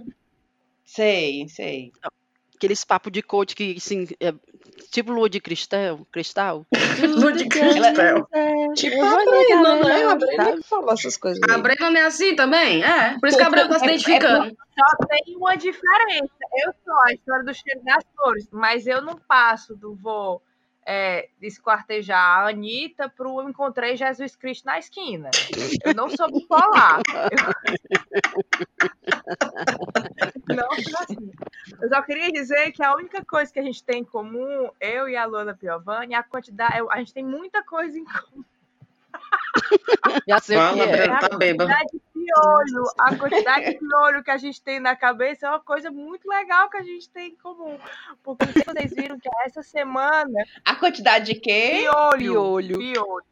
Sei, 0.85 1.47
sei. 1.49 1.93
Aqueles 2.57 2.85
papos 2.85 3.13
de 3.13 3.23
coach 3.23 3.55
que, 3.55 3.75
assim, 3.77 4.07
é 4.21 4.33
tipo 4.91 5.13
lua 5.13 5.29
de 5.29 5.41
cristal. 5.41 6.07
cristal. 6.11 6.67
Lua 7.29 7.33
de 7.33 7.47
cristal. 7.49 8.29
Tipo 8.75 8.97
Eu 8.97 9.05
a 9.07 9.25
Brena, 9.25 9.77
né? 9.85 10.05
A? 10.07 10.15
Brena 10.17 10.57
que 10.57 10.63
falou 10.69 10.93
essas 10.93 11.17
coisas. 11.17 11.41
A 11.49 11.55
aí. 11.57 11.63
Brenda 11.63 11.91
não 11.91 12.01
é 12.01 12.05
assim 12.05 12.35
também? 12.35 12.83
É. 12.83 13.19
Por 13.19 13.29
isso 13.29 13.37
que 13.39 13.45
a 13.45 13.51
Brenda 13.51 13.69
tá 13.69 13.79
se 13.79 13.85
É- 13.85 13.89
é 13.89 13.91
identificando. 13.95 14.57
Só 14.79 15.07
tem 15.07 15.37
uma 15.37 15.57
diferença. 15.57 16.31
Eu 16.65 16.73
sou 16.85 16.95
a 17.05 17.13
história 17.13 17.45
do 17.45 17.55
cheiro 17.55 17.81
das 17.85 18.03
flores, 18.17 18.49
mas 18.51 18.87
eu 18.87 19.03
não 19.03 19.17
passo 19.29 19.77
do 19.77 19.95
vou 19.95 20.43
é, 20.91 21.29
desquartejar 21.39 22.19
a 22.19 22.49
Anitta 22.49 23.11
pro 23.11 23.47
encontrei 23.47 23.95
Jesus 23.95 24.35
Cristo 24.35 24.65
na 24.65 24.79
esquina. 24.79 25.29
Eu 25.85 25.95
não 25.95 26.09
sou 26.09 26.33
bipolar. 26.33 27.03
Eu... 27.31 27.39
Não 30.57 30.67
assim. 31.03 31.31
Eu 31.83 31.89
só 31.91 32.01
queria 32.01 32.33
dizer 32.33 32.73
que 32.73 32.83
a 32.83 32.95
única 32.95 33.23
coisa 33.23 33.53
que 33.53 33.61
a 33.61 33.63
gente 33.63 33.85
tem 33.85 34.01
em 34.01 34.05
comum, 34.05 34.71
eu 34.81 35.07
e 35.07 35.15
a 35.15 35.27
Luana 35.27 35.55
Piovani, 35.55 36.15
é 36.15 36.17
a 36.17 36.23
quantidade. 36.23 36.83
A 36.91 36.99
gente 36.99 37.13
tem 37.13 37.23
muita 37.25 37.63
coisa 37.63 37.99
em 37.99 38.05
comum. 38.05 38.43
Já 40.27 40.39
sei 40.41 40.57
o 40.57 40.73
que 40.73 40.79
Fala, 40.79 40.85
é. 40.85 41.05
A 41.05 41.19
tá 41.19 41.29
quantidade 41.29 41.89
de 41.93 42.01
piolho, 42.35 42.85
a 42.99 43.17
quantidade 43.17 43.65
de 43.67 43.79
piolho 43.79 44.23
que 44.25 44.31
a 44.31 44.37
gente 44.37 44.63
tem 44.63 44.81
na 44.81 44.95
cabeça 44.97 45.47
é 45.47 45.51
uma 45.51 45.61
coisa 45.61 45.91
muito 45.91 46.29
legal 46.29 46.69
que 46.71 46.77
a 46.77 46.83
gente 46.83 47.09
tem 47.11 47.29
em 47.33 47.37
comum. 47.37 47.79
Porque 48.23 48.45
vocês 48.47 48.93
viram 48.95 49.19
que 49.19 49.29
essa 49.45 49.63
semana, 49.63 50.45
A 50.65 50.75
quantidade 50.75 51.33
de 51.33 51.41
quê? 51.41 51.81
piolho, 51.83 52.19
Piolho. 52.19 52.79
piolho. 52.79 53.25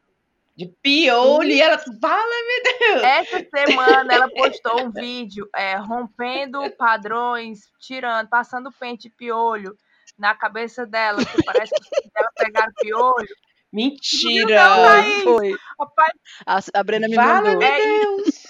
De 0.56 0.66
piolho. 0.82 1.50
E 1.50 1.60
ela 1.60 1.76
fala, 2.00 2.32
meu 2.46 2.78
Deus. 2.78 3.02
Essa 3.04 3.46
semana 3.54 4.14
ela 4.14 4.28
postou 4.30 4.84
um 4.86 4.90
vídeo 4.90 5.46
é, 5.54 5.76
rompendo 5.76 6.58
padrões, 6.78 7.70
tirando, 7.78 8.26
passando 8.28 8.72
pente 8.72 9.10
de 9.10 9.14
piolho 9.14 9.76
na 10.18 10.34
cabeça 10.34 10.86
dela, 10.86 11.22
que 11.22 11.44
parece 11.44 11.74
que 11.74 12.08
dela 12.10 12.30
pegaram 12.34 12.72
piolho. 12.80 13.28
Mentira. 13.70 15.02
Não. 15.02 15.20
Foi. 15.24 15.54
Rapaz, 15.78 16.12
A, 16.46 16.80
a 16.80 16.82
Brena 16.82 17.06
me 17.06 17.14
Fala, 17.16 17.42
mandou. 17.50 17.58
meu 17.58 17.68
É 17.68 17.76
Deus. 18.00 18.45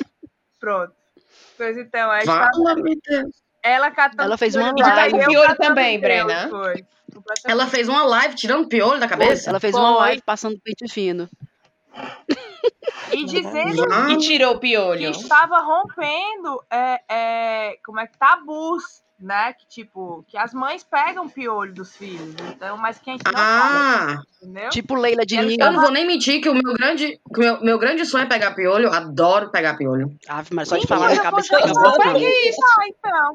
Pronto. 0.66 0.92
Pois 1.56 1.76
então, 1.78 2.10
a 2.10 2.18
tá- 2.24 2.50
Fala, 2.52 2.74
ela 3.62 3.90
catando 3.92 4.22
Ela 4.24 4.36
fez 4.36 4.56
uma 4.56 4.74
piolho, 4.74 4.94
live. 4.96 5.18
eu 5.20 5.28
Piolho 5.28 5.56
também, 5.56 6.00
piolho, 6.00 6.26
Brena. 6.26 6.48
Foi. 6.48 6.84
Ela 7.46 7.66
fez 7.68 7.88
uma 7.88 8.02
live 8.04 8.34
tirando 8.34 8.66
piolho 8.68 8.98
da 8.98 9.06
cabeça? 9.06 9.48
Ela 9.48 9.60
fez 9.60 9.74
uma 9.76 9.92
Foi. 9.92 9.98
live 10.00 10.22
passando 10.22 10.58
pente 10.60 10.92
fino. 10.92 11.28
E 13.12 13.24
dizendo 13.24 13.84
Ah, 13.92 14.10
E 14.10 14.18
tirou 14.18 14.50
o 14.52 14.54
que 14.58 14.66
piolho. 14.68 15.10
estava 15.10 15.60
rompendo 15.60 16.60
é, 16.68 17.00
é, 17.08 17.78
como 17.84 18.00
é 18.00 18.06
que 18.08 18.18
tabus, 18.18 18.82
né? 19.18 19.52
Que 19.54 19.66
tipo, 19.66 20.24
que 20.28 20.36
as 20.36 20.52
mães 20.52 20.84
pegam 20.84 21.28
piolho 21.28 21.72
dos 21.72 21.96
filhos, 21.96 22.34
então, 22.48 22.76
mas 22.76 22.98
que 22.98 23.10
a 23.10 23.12
gente 23.12 23.24
não 23.24 23.32
fala, 23.32 23.42
ah, 23.42 24.22
entendeu? 24.42 24.70
Tipo 24.70 24.94
Leila 24.94 25.24
de 25.24 25.36
Ela 25.36 25.52
eu 25.52 25.72
não 25.72 25.80
vou 25.80 25.90
nem 25.90 26.06
mentir 26.06 26.40
que 26.40 26.48
o 26.48 26.54
meu 26.54 26.74
grande, 26.74 27.20
que 27.32 27.40
o 27.40 27.42
meu, 27.42 27.60
meu 27.62 27.78
grande 27.78 28.04
sonho 28.04 28.24
é 28.24 28.28
pegar 28.28 28.54
piolho. 28.54 28.92
Adoro 28.92 29.50
pegar 29.50 29.76
piolho. 29.76 30.14
Ave, 30.28 30.54
mas 30.54 30.68
só 30.68 30.76
de 30.76 30.86
falar 30.86 31.14
vou 31.30 31.42
fica 31.42 31.66
jogar 31.68 31.72
boa, 31.72 32.18
isso? 32.18 32.60
Ah, 32.78 33.32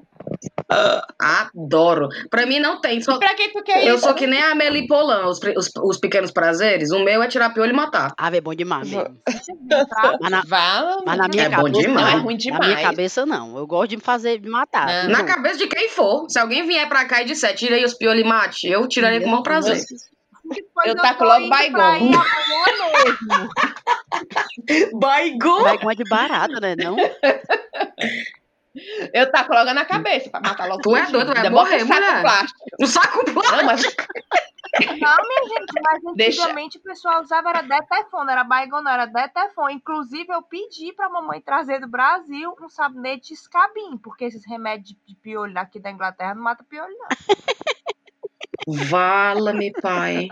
então. 0.72 1.02
Adoro. 1.20 2.08
Pra 2.30 2.46
mim 2.46 2.60
não 2.60 2.80
tem. 2.80 3.02
Só, 3.02 3.18
Pra 3.18 3.34
que 3.36 3.50
tu 3.50 3.62
quer 3.64 3.86
eu 3.86 3.96
isso? 3.96 4.04
sou 4.06 4.14
que 4.14 4.26
nem 4.28 4.42
a 4.42 4.52
Amelie 4.52 4.88
Polan, 4.88 5.28
os, 5.28 5.40
os, 5.58 5.70
os 5.84 5.98
pequenos 5.98 6.32
prazeres. 6.32 6.92
O 6.92 7.00
meu 7.04 7.22
é 7.22 7.28
tirar 7.28 7.50
piolho 7.54 7.72
e 7.72 7.76
matar. 7.76 8.14
Ave, 8.18 8.38
é 8.38 8.42
bom 8.42 8.54
demais 8.56 8.90
mesmo. 8.90 9.18
Mas 10.22 10.32
na, 10.32 10.44
mas 11.06 11.18
na 11.18 11.28
minha 11.28 11.44
É 11.44 11.50
bom 11.50 11.64
cabeça, 11.64 11.82
demais. 11.82 12.06
Não, 12.06 12.08
é 12.08 12.22
ruim 12.22 12.34
Na 12.34 12.38
demais. 12.40 12.68
minha 12.68 12.82
cabeça, 12.82 13.26
não. 13.26 13.58
Eu 13.58 13.66
gosto 13.68 13.90
de 13.90 13.98
fazer, 13.98 14.40
de 14.40 14.50
matar. 14.50 15.04
Não. 15.06 15.12
Na 15.12 15.24
cabeça 15.24 15.58
de 15.58 15.68
quem 15.68 15.90
for. 15.90 16.26
Se 16.30 16.40
alguém 16.40 16.66
vier 16.68 16.88
pra 16.88 17.06
cá 17.06 17.22
e 17.22 17.26
disser, 17.26 17.54
tira 17.56 17.76
aí 17.76 17.84
os 17.86 17.94
piolhos 17.94 18.24
e 18.24 18.28
mate, 18.28 18.68
eu 18.68 18.88
tiraria 18.88 19.20
com 19.22 19.28
o 19.28 19.30
maior 19.30 19.44
prazer. 19.44 19.78
Depois 20.44 20.88
Eu 20.88 20.96
taco 20.96 21.24
logo 21.24 21.48
Baigon. 21.50 22.12
Baigon! 24.94 25.62
Vai 25.64 25.78
com 25.78 25.92
é 25.92 25.96
de 25.96 26.04
barata, 26.10 26.60
né? 26.60 26.76
Não? 26.76 26.96
Eu 29.14 29.32
taco 29.32 29.54
logo 29.54 29.74
na 29.74 29.86
cabeça 29.86 30.30
pra 30.30 30.40
matar 30.42 30.68
logo. 30.68 30.82
Tu 30.82 30.96
é 30.96 31.06
doido, 31.08 31.34
vai 31.34 31.50
morrer, 31.50 31.84
um 31.84 31.88
saco 31.88 32.02
mulher. 32.02 32.22
plástico. 32.22 32.60
Um 32.80 32.86
saco 32.88 33.26
plástico. 33.34 33.56
Não, 33.58 33.66
mas 33.66 33.96
Não, 35.02 35.18
minha 35.28 35.50
gente, 35.50 35.82
mas 35.84 36.16
Deixa- 36.16 36.42
antigamente 36.44 36.78
o 36.78 36.82
pessoal 36.82 37.22
usava 37.22 37.50
era 37.50 37.62
Detefon, 37.62 38.24
não 38.24 38.32
era 38.32 38.44
Baigon, 38.46 38.82
não 38.82 38.92
era 38.92 39.06
Detefon. 39.06 39.70
Inclusive, 39.70 40.32
eu 40.32 40.42
pedi 40.42 40.94
pra 40.94 41.10
mamãe 41.10 41.42
trazer 41.42 41.80
do 41.82 41.88
Brasil 41.90 42.56
um 42.62 42.70
sabonete 42.70 43.34
escabim, 43.34 43.98
porque 43.98 44.24
esses 44.24 44.48
remédios 44.48 44.96
de, 45.06 45.16
piolho 45.16 45.54
daqui 45.54 45.78
da 45.78 45.92
Inglaterra 45.92 46.34
não 46.34 46.44
mata 46.44 46.64
piolho, 46.64 46.94
não. 46.98 47.08
Vala-me, 48.68 49.72
pai. 49.82 50.28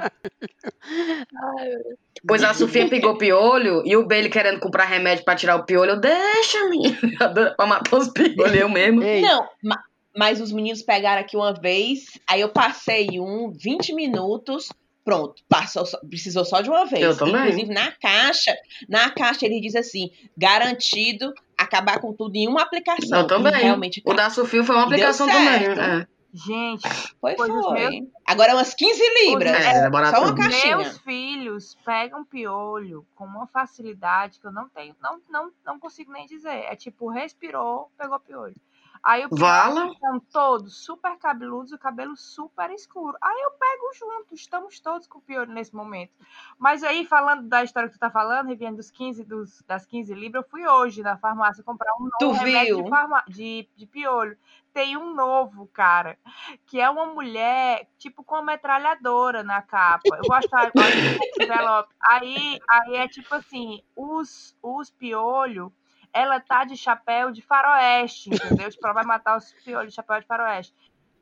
Pois 2.27 2.43
a 2.43 2.53
Sofia 2.53 2.87
pegou 2.87 3.17
piolho 3.17 3.81
e 3.85 3.95
o 3.95 4.05
Bailey 4.05 4.29
querendo 4.29 4.59
comprar 4.59 4.85
remédio 4.85 5.23
pra 5.23 5.35
tirar 5.35 5.55
o 5.55 5.63
piolho. 5.65 5.91
Eu, 5.91 5.99
Deixa, 5.99 6.65
menina. 6.69 6.97
Pra 7.55 7.65
matar 7.65 7.97
os 7.97 8.09
piolhos, 8.09 8.55
eu 8.55 8.69
mesmo. 8.69 9.01
Ei, 9.03 9.21
Não, 9.21 9.47
ma- 9.63 9.81
mas 10.15 10.41
os 10.41 10.51
meninos 10.51 10.81
pegaram 10.81 11.21
aqui 11.21 11.37
uma 11.37 11.53
vez, 11.53 12.19
aí 12.27 12.41
eu 12.41 12.49
passei 12.49 13.19
um 13.19 13.51
20 13.51 13.93
minutos, 13.93 14.67
pronto, 15.05 15.41
passou, 15.47 15.85
só- 15.85 15.99
precisou 16.09 16.43
só 16.43 16.59
de 16.61 16.69
uma 16.69 16.85
vez. 16.85 17.01
Eu 17.03 17.17
também. 17.17 17.41
Inclusive 17.41 17.73
na 17.73 17.91
caixa, 17.91 18.53
na 18.89 19.09
caixa 19.11 19.45
ele 19.45 19.61
diz 19.61 19.75
assim, 19.75 20.09
garantido 20.37 21.31
acabar 21.57 21.99
com 21.99 22.11
tudo 22.13 22.35
em 22.35 22.47
uma 22.49 22.61
aplicação. 22.63 23.19
Eu 23.21 23.27
também. 23.27 23.53
Realmente 23.53 24.01
O 24.05 24.13
da 24.13 24.29
Sofia 24.29 24.63
foi 24.63 24.75
uma 24.75 24.85
Deu 24.87 24.93
aplicação 24.95 25.27
também. 25.27 25.65
É. 26.01 26.07
Gente, 26.31 26.87
foi, 27.19 27.35
Pois 27.35 27.49
os 27.51 27.65
foi. 27.65 28.07
Agora 28.27 28.53
umas 28.53 28.73
15 28.75 29.01
libras. 29.25 29.57
Os- 29.59 29.65
É, 29.65 29.89
barato 29.89 30.15
só 30.17 30.23
uma 30.25 30.35
caixinha. 30.35 30.77
meus 30.77 30.97
filhos 30.99 31.75
pegam 31.83 32.23
piolho 32.23 33.03
com 33.15 33.25
uma 33.25 33.47
facilidade 33.47 34.39
que 34.39 34.45
eu 34.45 34.51
não 34.51 34.69
tenho, 34.69 34.95
não, 35.01 35.19
não, 35.27 35.51
não 35.65 35.79
consigo 35.79 36.11
nem 36.11 36.27
dizer. 36.27 36.65
É 36.65 36.75
tipo, 36.75 37.09
respirou, 37.09 37.89
pegou 37.97 38.19
piolho. 38.19 38.55
Aí 39.03 39.25
o 39.25 39.29
Vala. 39.31 39.93
são 39.99 40.19
todos 40.19 40.83
super 40.83 41.17
cabeludos, 41.17 41.71
o 41.71 41.77
cabelo 41.77 42.15
super 42.17 42.69
escuro. 42.71 43.17
Aí 43.21 43.41
eu 43.43 43.51
pego 43.51 43.93
junto, 43.93 44.35
estamos 44.35 44.79
todos 44.79 45.07
com 45.07 45.19
piolho 45.21 45.51
nesse 45.51 45.73
momento. 45.75 46.11
Mas 46.57 46.83
aí, 46.83 47.05
falando 47.05 47.47
da 47.47 47.63
história 47.63 47.89
que 47.89 47.95
tu 47.95 47.99
tá 47.99 48.09
falando, 48.09 48.47
Riviane, 48.47 48.75
dos 48.75 48.91
15, 48.91 49.23
dos, 49.23 49.61
das 49.67 49.85
15 49.85 50.13
libras, 50.13 50.43
eu 50.43 50.49
fui 50.49 50.67
hoje 50.67 51.01
na 51.01 51.17
farmácia 51.17 51.63
comprar 51.63 51.93
um 51.95 52.09
Tu 52.19 52.25
novo 52.25 52.39
remédio 52.39 52.75
viu? 52.75 52.83
de, 52.83 52.89
farma- 52.89 53.23
de, 53.27 53.69
de 53.75 53.85
piolho. 53.85 54.37
Tem 54.73 54.95
um 54.95 55.13
novo, 55.13 55.67
cara, 55.67 56.17
que 56.65 56.79
é 56.79 56.89
uma 56.89 57.07
mulher, 57.07 57.87
tipo, 57.97 58.23
com 58.23 58.35
uma 58.35 58.43
metralhadora 58.43 59.43
na 59.43 59.61
capa. 59.61 60.17
Eu 60.17 60.23
vou 60.23 60.35
achar 60.35 60.71
eu 60.73 60.81
acho 60.81 60.97
esse 61.23 61.43
envelope. 61.43 61.93
Aí, 62.01 62.59
aí 62.69 62.95
é 62.95 63.07
tipo 63.07 63.33
assim, 63.33 63.81
os, 63.95 64.55
os 64.61 64.89
piolhos 64.91 65.71
ela 66.13 66.39
tá 66.39 66.63
de 66.63 66.75
chapéu 66.75 67.31
de 67.31 67.41
faroeste, 67.41 68.29
entendeu? 68.33 68.69
Tipo, 68.69 68.85
ela 68.85 68.93
vai 68.93 69.05
matar 69.05 69.37
os 69.37 69.51
piolhos 69.63 69.89
de 69.91 69.95
chapéu 69.95 70.19
de 70.19 70.25
faroeste. 70.27 70.73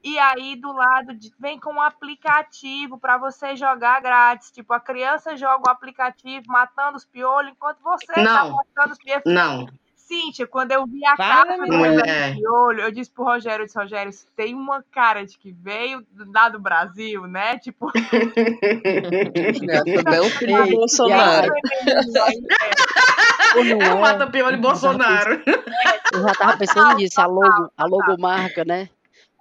E 0.03 0.17
aí, 0.19 0.55
do 0.55 0.71
lado, 0.71 1.13
de- 1.15 1.33
vem 1.39 1.59
com 1.59 1.73
um 1.73 1.81
aplicativo 1.81 2.97
para 2.99 3.17
você 3.17 3.55
jogar 3.55 3.99
grátis. 4.01 4.51
Tipo, 4.51 4.71
a 4.73 4.79
criança 4.79 5.35
joga 5.35 5.67
o 5.67 5.71
aplicativo 5.71 6.45
matando 6.47 6.97
os 6.97 7.03
piolhos 7.05 7.51
enquanto 7.51 7.81
você 7.83 8.05
tá 8.13 8.21
Não. 8.23 8.51
matando 8.55 8.93
os 8.93 8.97
piolhos. 8.99 9.23
Não. 9.25 9.67
Cíntia, 9.95 10.47
quando 10.47 10.71
eu 10.71 10.85
vi 10.87 11.05
a 11.05 11.17
Fala, 11.17 11.45
capa 11.47 11.65
do 11.65 11.73
mulher. 11.77 12.35
piolho, 12.35 12.79
eu 12.79 12.91
disse 12.91 13.11
pro 13.11 13.25
Rogério, 13.25 13.63
eu 13.63 13.65
disse, 13.65 13.77
Rogério, 13.77 14.09
isso 14.09 14.25
tem 14.37 14.55
uma 14.55 14.81
cara 14.89 15.25
de 15.25 15.37
que 15.37 15.51
veio 15.51 16.01
do- 16.11 16.31
lá 16.31 16.47
do 16.47 16.61
Brasil, 16.61 17.23
né? 17.27 17.57
Tipo, 17.59 17.91
É, 17.93 19.81
foi 19.93 20.03
bem 20.03 20.19
o 20.21 20.37
primo 20.37 20.63
Ei, 20.63 20.71
Bolsonaro. 20.71 21.47
não 21.47 22.13
É 23.55 23.75
o 23.75 23.81
é? 23.81 23.93
Mata 23.99 24.27
Piolho 24.27 24.57
Bolsonaro. 24.57 25.41
Eu 26.13 26.21
já 26.21 26.33
tava 26.35 26.57
pensando 26.57 26.95
nisso, 26.95 27.19
a 27.19 27.25
logo, 27.25 27.71
a 27.77 27.85
logomarca, 27.85 28.63
né? 28.65 28.89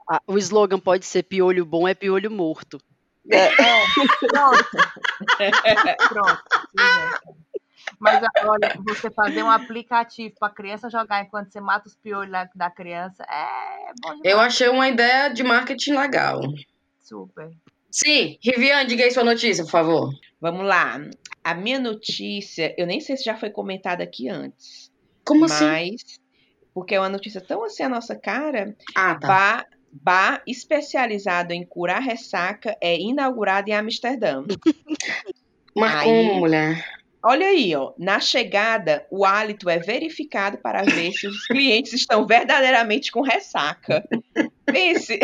A- 0.08 0.20
o 0.26 0.38
slogan 0.38 0.78
pode 0.78 1.04
ser 1.04 1.22
piolho 1.24 1.64
bom 1.64 1.86
é 1.86 1.94
piolho 1.94 2.30
morto. 2.30 2.78
Pronto. 4.28 4.64
Pronto. 6.08 6.42
Uhum. 6.78 7.34
Mas 7.98 8.22
olha, 8.44 8.78
você 8.86 9.10
fazer 9.10 9.42
um 9.42 9.50
aplicativo 9.50 10.34
para 10.38 10.52
criança 10.52 10.90
jogar 10.90 11.22
enquanto 11.22 11.50
você 11.50 11.60
mata 11.60 11.88
os 11.88 11.94
piolhos 11.94 12.32
da 12.54 12.70
criança 12.70 13.24
é 13.24 13.92
bom 14.00 14.10
demais. 14.16 14.20
Eu 14.24 14.40
achei 14.40 14.68
uma 14.68 14.88
ideia 14.88 15.28
de 15.30 15.42
marketing 15.42 15.92
legal. 15.96 16.40
Super. 17.00 17.50
Sim, 17.98 18.36
Riviane, 18.44 18.86
diga 18.90 19.04
aí 19.04 19.10
sua 19.10 19.24
notícia, 19.24 19.64
por 19.64 19.70
favor. 19.70 20.10
Vamos 20.38 20.66
lá. 20.66 21.00
A 21.42 21.54
minha 21.54 21.78
notícia, 21.78 22.74
eu 22.76 22.86
nem 22.86 23.00
sei 23.00 23.16
se 23.16 23.24
já 23.24 23.34
foi 23.34 23.48
comentada 23.48 24.04
aqui 24.04 24.28
antes. 24.28 24.90
Como 25.24 25.46
assim? 25.46 25.64
mas, 25.64 26.02
porque 26.74 26.94
é 26.94 27.00
uma 27.00 27.08
notícia 27.08 27.40
tão 27.40 27.64
assim 27.64 27.84
a 27.84 27.88
nossa 27.88 28.14
cara, 28.14 28.76
Ah, 28.94 29.14
tá. 29.14 29.26
bar, 29.28 29.66
bar 29.90 30.42
especializado 30.46 31.54
em 31.54 31.64
curar 31.64 32.02
ressaca 32.02 32.76
é 32.82 33.00
inaugurado 33.00 33.70
em 33.70 33.72
Amsterdã. 33.72 34.44
Aí- 35.74 36.04
como, 36.04 36.34
mulher? 36.34 36.84
Olha 37.24 37.46
aí, 37.46 37.74
ó. 37.74 37.94
Na 37.98 38.20
chegada, 38.20 39.06
o 39.10 39.24
hálito 39.24 39.70
é 39.70 39.78
verificado 39.78 40.58
para 40.58 40.82
ver 40.82 41.12
se 41.12 41.26
os 41.26 41.46
clientes 41.46 41.94
estão 41.94 42.26
verdadeiramente 42.26 43.10
com 43.10 43.22
ressaca. 43.22 44.04
Pense. 44.66 45.18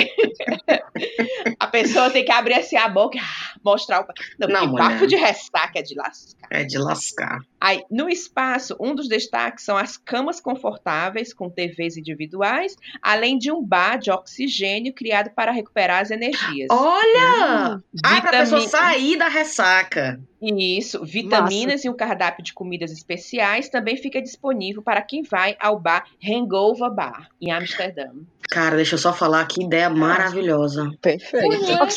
a 1.58 1.66
pessoa 1.66 2.10
tem 2.10 2.24
que 2.24 2.30
abrir 2.32 2.54
assim 2.54 2.76
a 2.76 2.88
boca, 2.88 3.18
ah, 3.20 3.58
mostrar 3.64 4.02
o. 4.02 4.06
Não, 4.38 4.48
Não, 4.48 4.74
papo 4.74 5.06
de 5.06 5.16
ressaca 5.16 5.80
é 5.80 5.82
de 5.82 5.94
lascar. 5.94 6.48
É 6.50 6.64
de 6.64 6.78
lascar. 6.78 7.40
Aí, 7.60 7.84
no 7.90 8.08
espaço, 8.08 8.76
um 8.80 8.94
dos 8.94 9.08
destaques 9.08 9.64
são 9.64 9.76
as 9.76 9.96
camas 9.96 10.40
confortáveis 10.40 11.32
com 11.32 11.50
TVs 11.50 11.96
individuais, 11.96 12.76
além 13.00 13.38
de 13.38 13.50
um 13.50 13.64
bar 13.64 13.98
de 13.98 14.10
oxigênio 14.10 14.92
criado 14.92 15.30
para 15.30 15.52
recuperar 15.52 16.00
as 16.02 16.10
energias. 16.10 16.68
Olha! 16.70 17.80
Ah, 18.04 18.20
pra 18.20 18.30
pessoa 18.30 18.60
sair 18.68 19.16
da 19.16 19.28
ressaca. 19.28 20.20
Isso, 20.40 21.04
vitaminas 21.04 21.84
e 21.84 21.88
um 21.88 21.94
cardápio 21.94 22.42
de 22.42 22.52
comidas 22.52 22.90
especiais 22.90 23.68
também 23.68 23.96
fica 23.96 24.20
disponível 24.20 24.82
para 24.82 25.00
quem 25.00 25.22
vai 25.22 25.56
ao 25.60 25.78
bar 25.78 26.04
Hangover 26.22 26.90
Bar, 26.90 27.28
em 27.40 27.52
Amsterdã. 27.52 28.10
Cara, 28.50 28.76
deixa 28.76 28.96
eu 28.96 28.98
só 28.98 29.14
falar 29.14 29.31
que 29.48 29.62
ideia 29.64 29.88
maravilhosa. 29.90 30.90
Perfeito. 31.00 31.48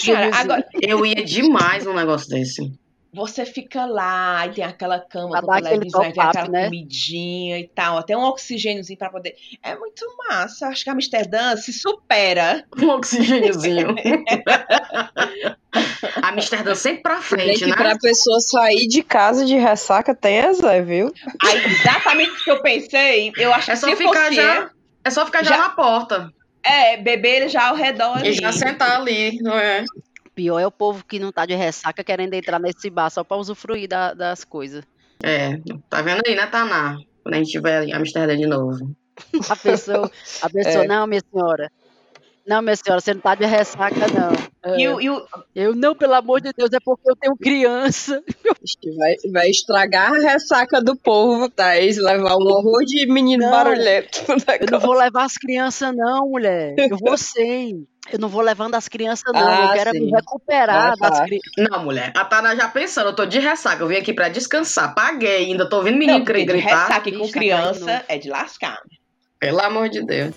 Cara, 0.05 0.35
agora, 0.35 0.65
Eu 0.81 1.05
ia 1.05 1.23
demais 1.23 1.85
num 1.85 1.93
negócio 1.93 2.29
desse. 2.29 2.71
você 3.13 3.45
fica 3.45 3.85
lá 3.85 4.45
e 4.47 4.51
tem 4.51 4.63
aquela 4.65 4.99
cama 4.99 5.41
Pra 5.41 5.41
com 5.41 5.61
televisão, 5.63 6.01
tem 6.01 6.09
aquela 6.21 6.49
né? 6.49 6.65
comidinha 6.65 7.59
e 7.59 7.67
tal, 7.73 7.97
até 7.97 8.15
um 8.17 8.23
oxigêniozinho 8.23 8.99
para 8.99 9.09
poder. 9.09 9.35
É 9.63 9.75
muito 9.75 10.05
massa. 10.27 10.67
Acho 10.67 10.83
que 10.83 10.89
Amsterdã 10.89 11.55
se 11.55 11.71
supera. 11.71 12.65
Um 12.77 12.89
oxigêniozinho. 12.89 13.95
Amsterdã 16.23 16.75
sempre 16.75 17.01
pra 17.03 17.21
frente, 17.21 17.59
que 17.59 17.65
né? 17.67 17.75
pra 17.75 17.97
pessoa 17.97 18.39
sair 18.39 18.87
de 18.87 19.03
casa 19.03 19.45
de 19.45 19.55
ressaca 19.55 20.15
tem 20.15 20.39
a 20.39 20.53
Zé, 20.53 20.81
viu? 20.81 21.11
Aí, 21.43 21.65
exatamente 21.65 22.31
o 22.31 22.43
que 22.43 22.51
eu 22.51 22.61
pensei. 22.61 23.31
Eu 23.37 23.53
acho 23.53 23.71
É 23.71 23.73
que 23.73 23.79
só 23.79 23.87
se 23.89 23.95
ficar 23.95 24.23
fosse 24.25 24.35
já. 24.35 24.69
É 25.03 25.09
só 25.09 25.25
ficar 25.25 25.43
já, 25.43 25.51
Já- 25.51 25.57
na 25.57 25.69
porta. 25.69 26.31
É, 26.65 26.97
beber 26.97 27.47
já 27.49 27.69
ao 27.69 27.75
redor 27.75 28.17
E 28.17 28.29
ali. 28.29 28.33
já 28.33 28.51
sentar 28.51 28.99
ali, 28.99 29.39
não 29.41 29.53
é? 29.53 29.85
Pior 30.33 30.59
é 30.59 30.65
o 30.67 30.71
povo 30.71 31.05
que 31.05 31.19
não 31.19 31.31
tá 31.31 31.45
de 31.45 31.53
ressaca 31.55 32.03
querendo 32.03 32.33
entrar 32.33 32.59
nesse 32.59 32.89
bar 32.89 33.09
só 33.09 33.23
pra 33.23 33.37
usufruir 33.37 33.87
da- 33.87 34.13
das 34.13 34.43
coisas. 34.43 34.83
É, 35.23 35.59
tá 35.89 36.01
vendo 36.01 36.21
aí, 36.27 36.35
né, 36.35 36.45
Taná? 36.47 36.97
Quando 37.23 37.35
a 37.35 37.37
gente 37.37 37.51
tiver 37.51 37.83
em 37.83 37.93
Amsterdã 37.93 38.35
de 38.35 38.45
novo. 38.47 38.95
A 39.49 39.55
pessoa, 39.55 40.11
a 40.41 40.49
pessoa, 40.49 40.83
É. 40.85 40.87
não, 40.87 41.07
minha 41.07 41.21
senhora. 41.31 41.71
Não, 42.47 42.61
minha 42.61 42.75
senhora, 42.75 43.01
você 43.01 43.13
não 43.13 43.21
tá 43.21 43.33
de 43.33 43.45
ressaca, 43.45 43.95
não. 44.13 44.31
É, 44.71 44.79
E 44.79 44.87
o, 44.87 45.01
e 45.01 45.09
o- 45.09 45.25
Eu, 45.55 45.73
não, 45.75 45.95
pelo 45.95 46.13
amor 46.13 46.39
de 46.41 46.51
Deus, 46.55 46.69
é 46.73 46.77
porque 46.83 47.09
eu 47.09 47.15
tenho 47.15 47.35
criança. 47.35 48.21
Vai, 48.97 49.15
vai 49.31 49.49
estragar 49.49 50.13
a 50.13 50.17
ressaca 50.31 50.79
do 50.81 50.95
povo, 50.95 51.49
Thaís. 51.49 51.97
Levar 51.97 52.35
um 52.35 52.43
horror 52.47 52.83
de 52.85 53.07
menino 53.11 53.43
Não. 53.43 53.51
barulhento. 53.51 54.21
Eu 54.59 54.67
não 54.71 54.79
vou 54.79 54.93
levar 54.93 55.23
as 55.25 55.33
crianças, 55.37 55.95
não, 55.95 56.27
mulher. 56.29 56.75
Eu 56.77 56.97
vou 56.97 57.17
sem. 57.17 57.87
Eu 58.13 58.19
não 58.19 58.29
vou 58.29 58.41
levando 58.41 58.75
as 58.75 58.87
crianças, 58.87 59.23
não. 59.33 59.41
eu 59.41 59.47
Ah, 59.47 59.73
quero 59.73 59.89
é 59.89 59.93
sim. 59.93 60.05
me 60.05 60.11
recuperar 60.11 60.93
Ah, 60.93 60.95
tá. 60.97 61.09
das 61.09 61.19
crianças. 61.21 61.51
Não, 61.71 61.83
mulher. 61.83 62.11
A 62.15 62.23
Taná 62.25 62.55
já 62.55 62.67
pensando, 62.67 63.07
eu 63.09 63.15
tô 63.15 63.25
de 63.25 63.39
ressaca, 63.39 63.81
eu 63.81 63.87
vim 63.87 63.95
aqui 63.95 64.13
pra 64.13 64.29
descansar. 64.29 64.93
Paguei, 64.93 65.45
ainda 65.45 65.67
tô 65.67 65.77
ouvindo 65.77 65.97
menino 65.97 66.19
não, 66.19 66.23
porque 66.25 66.39
de 66.41 66.45
gritar. 66.45 66.85
ressaca 66.87 67.11
com 67.11 67.25
tá 67.25 67.31
criança 67.31 68.05
é 68.07 68.17
de 68.19 68.29
lascar. 68.29 68.77
Pelo 69.39 69.59
amor 69.61 69.89
de 69.89 70.05
Deus. 70.05 70.35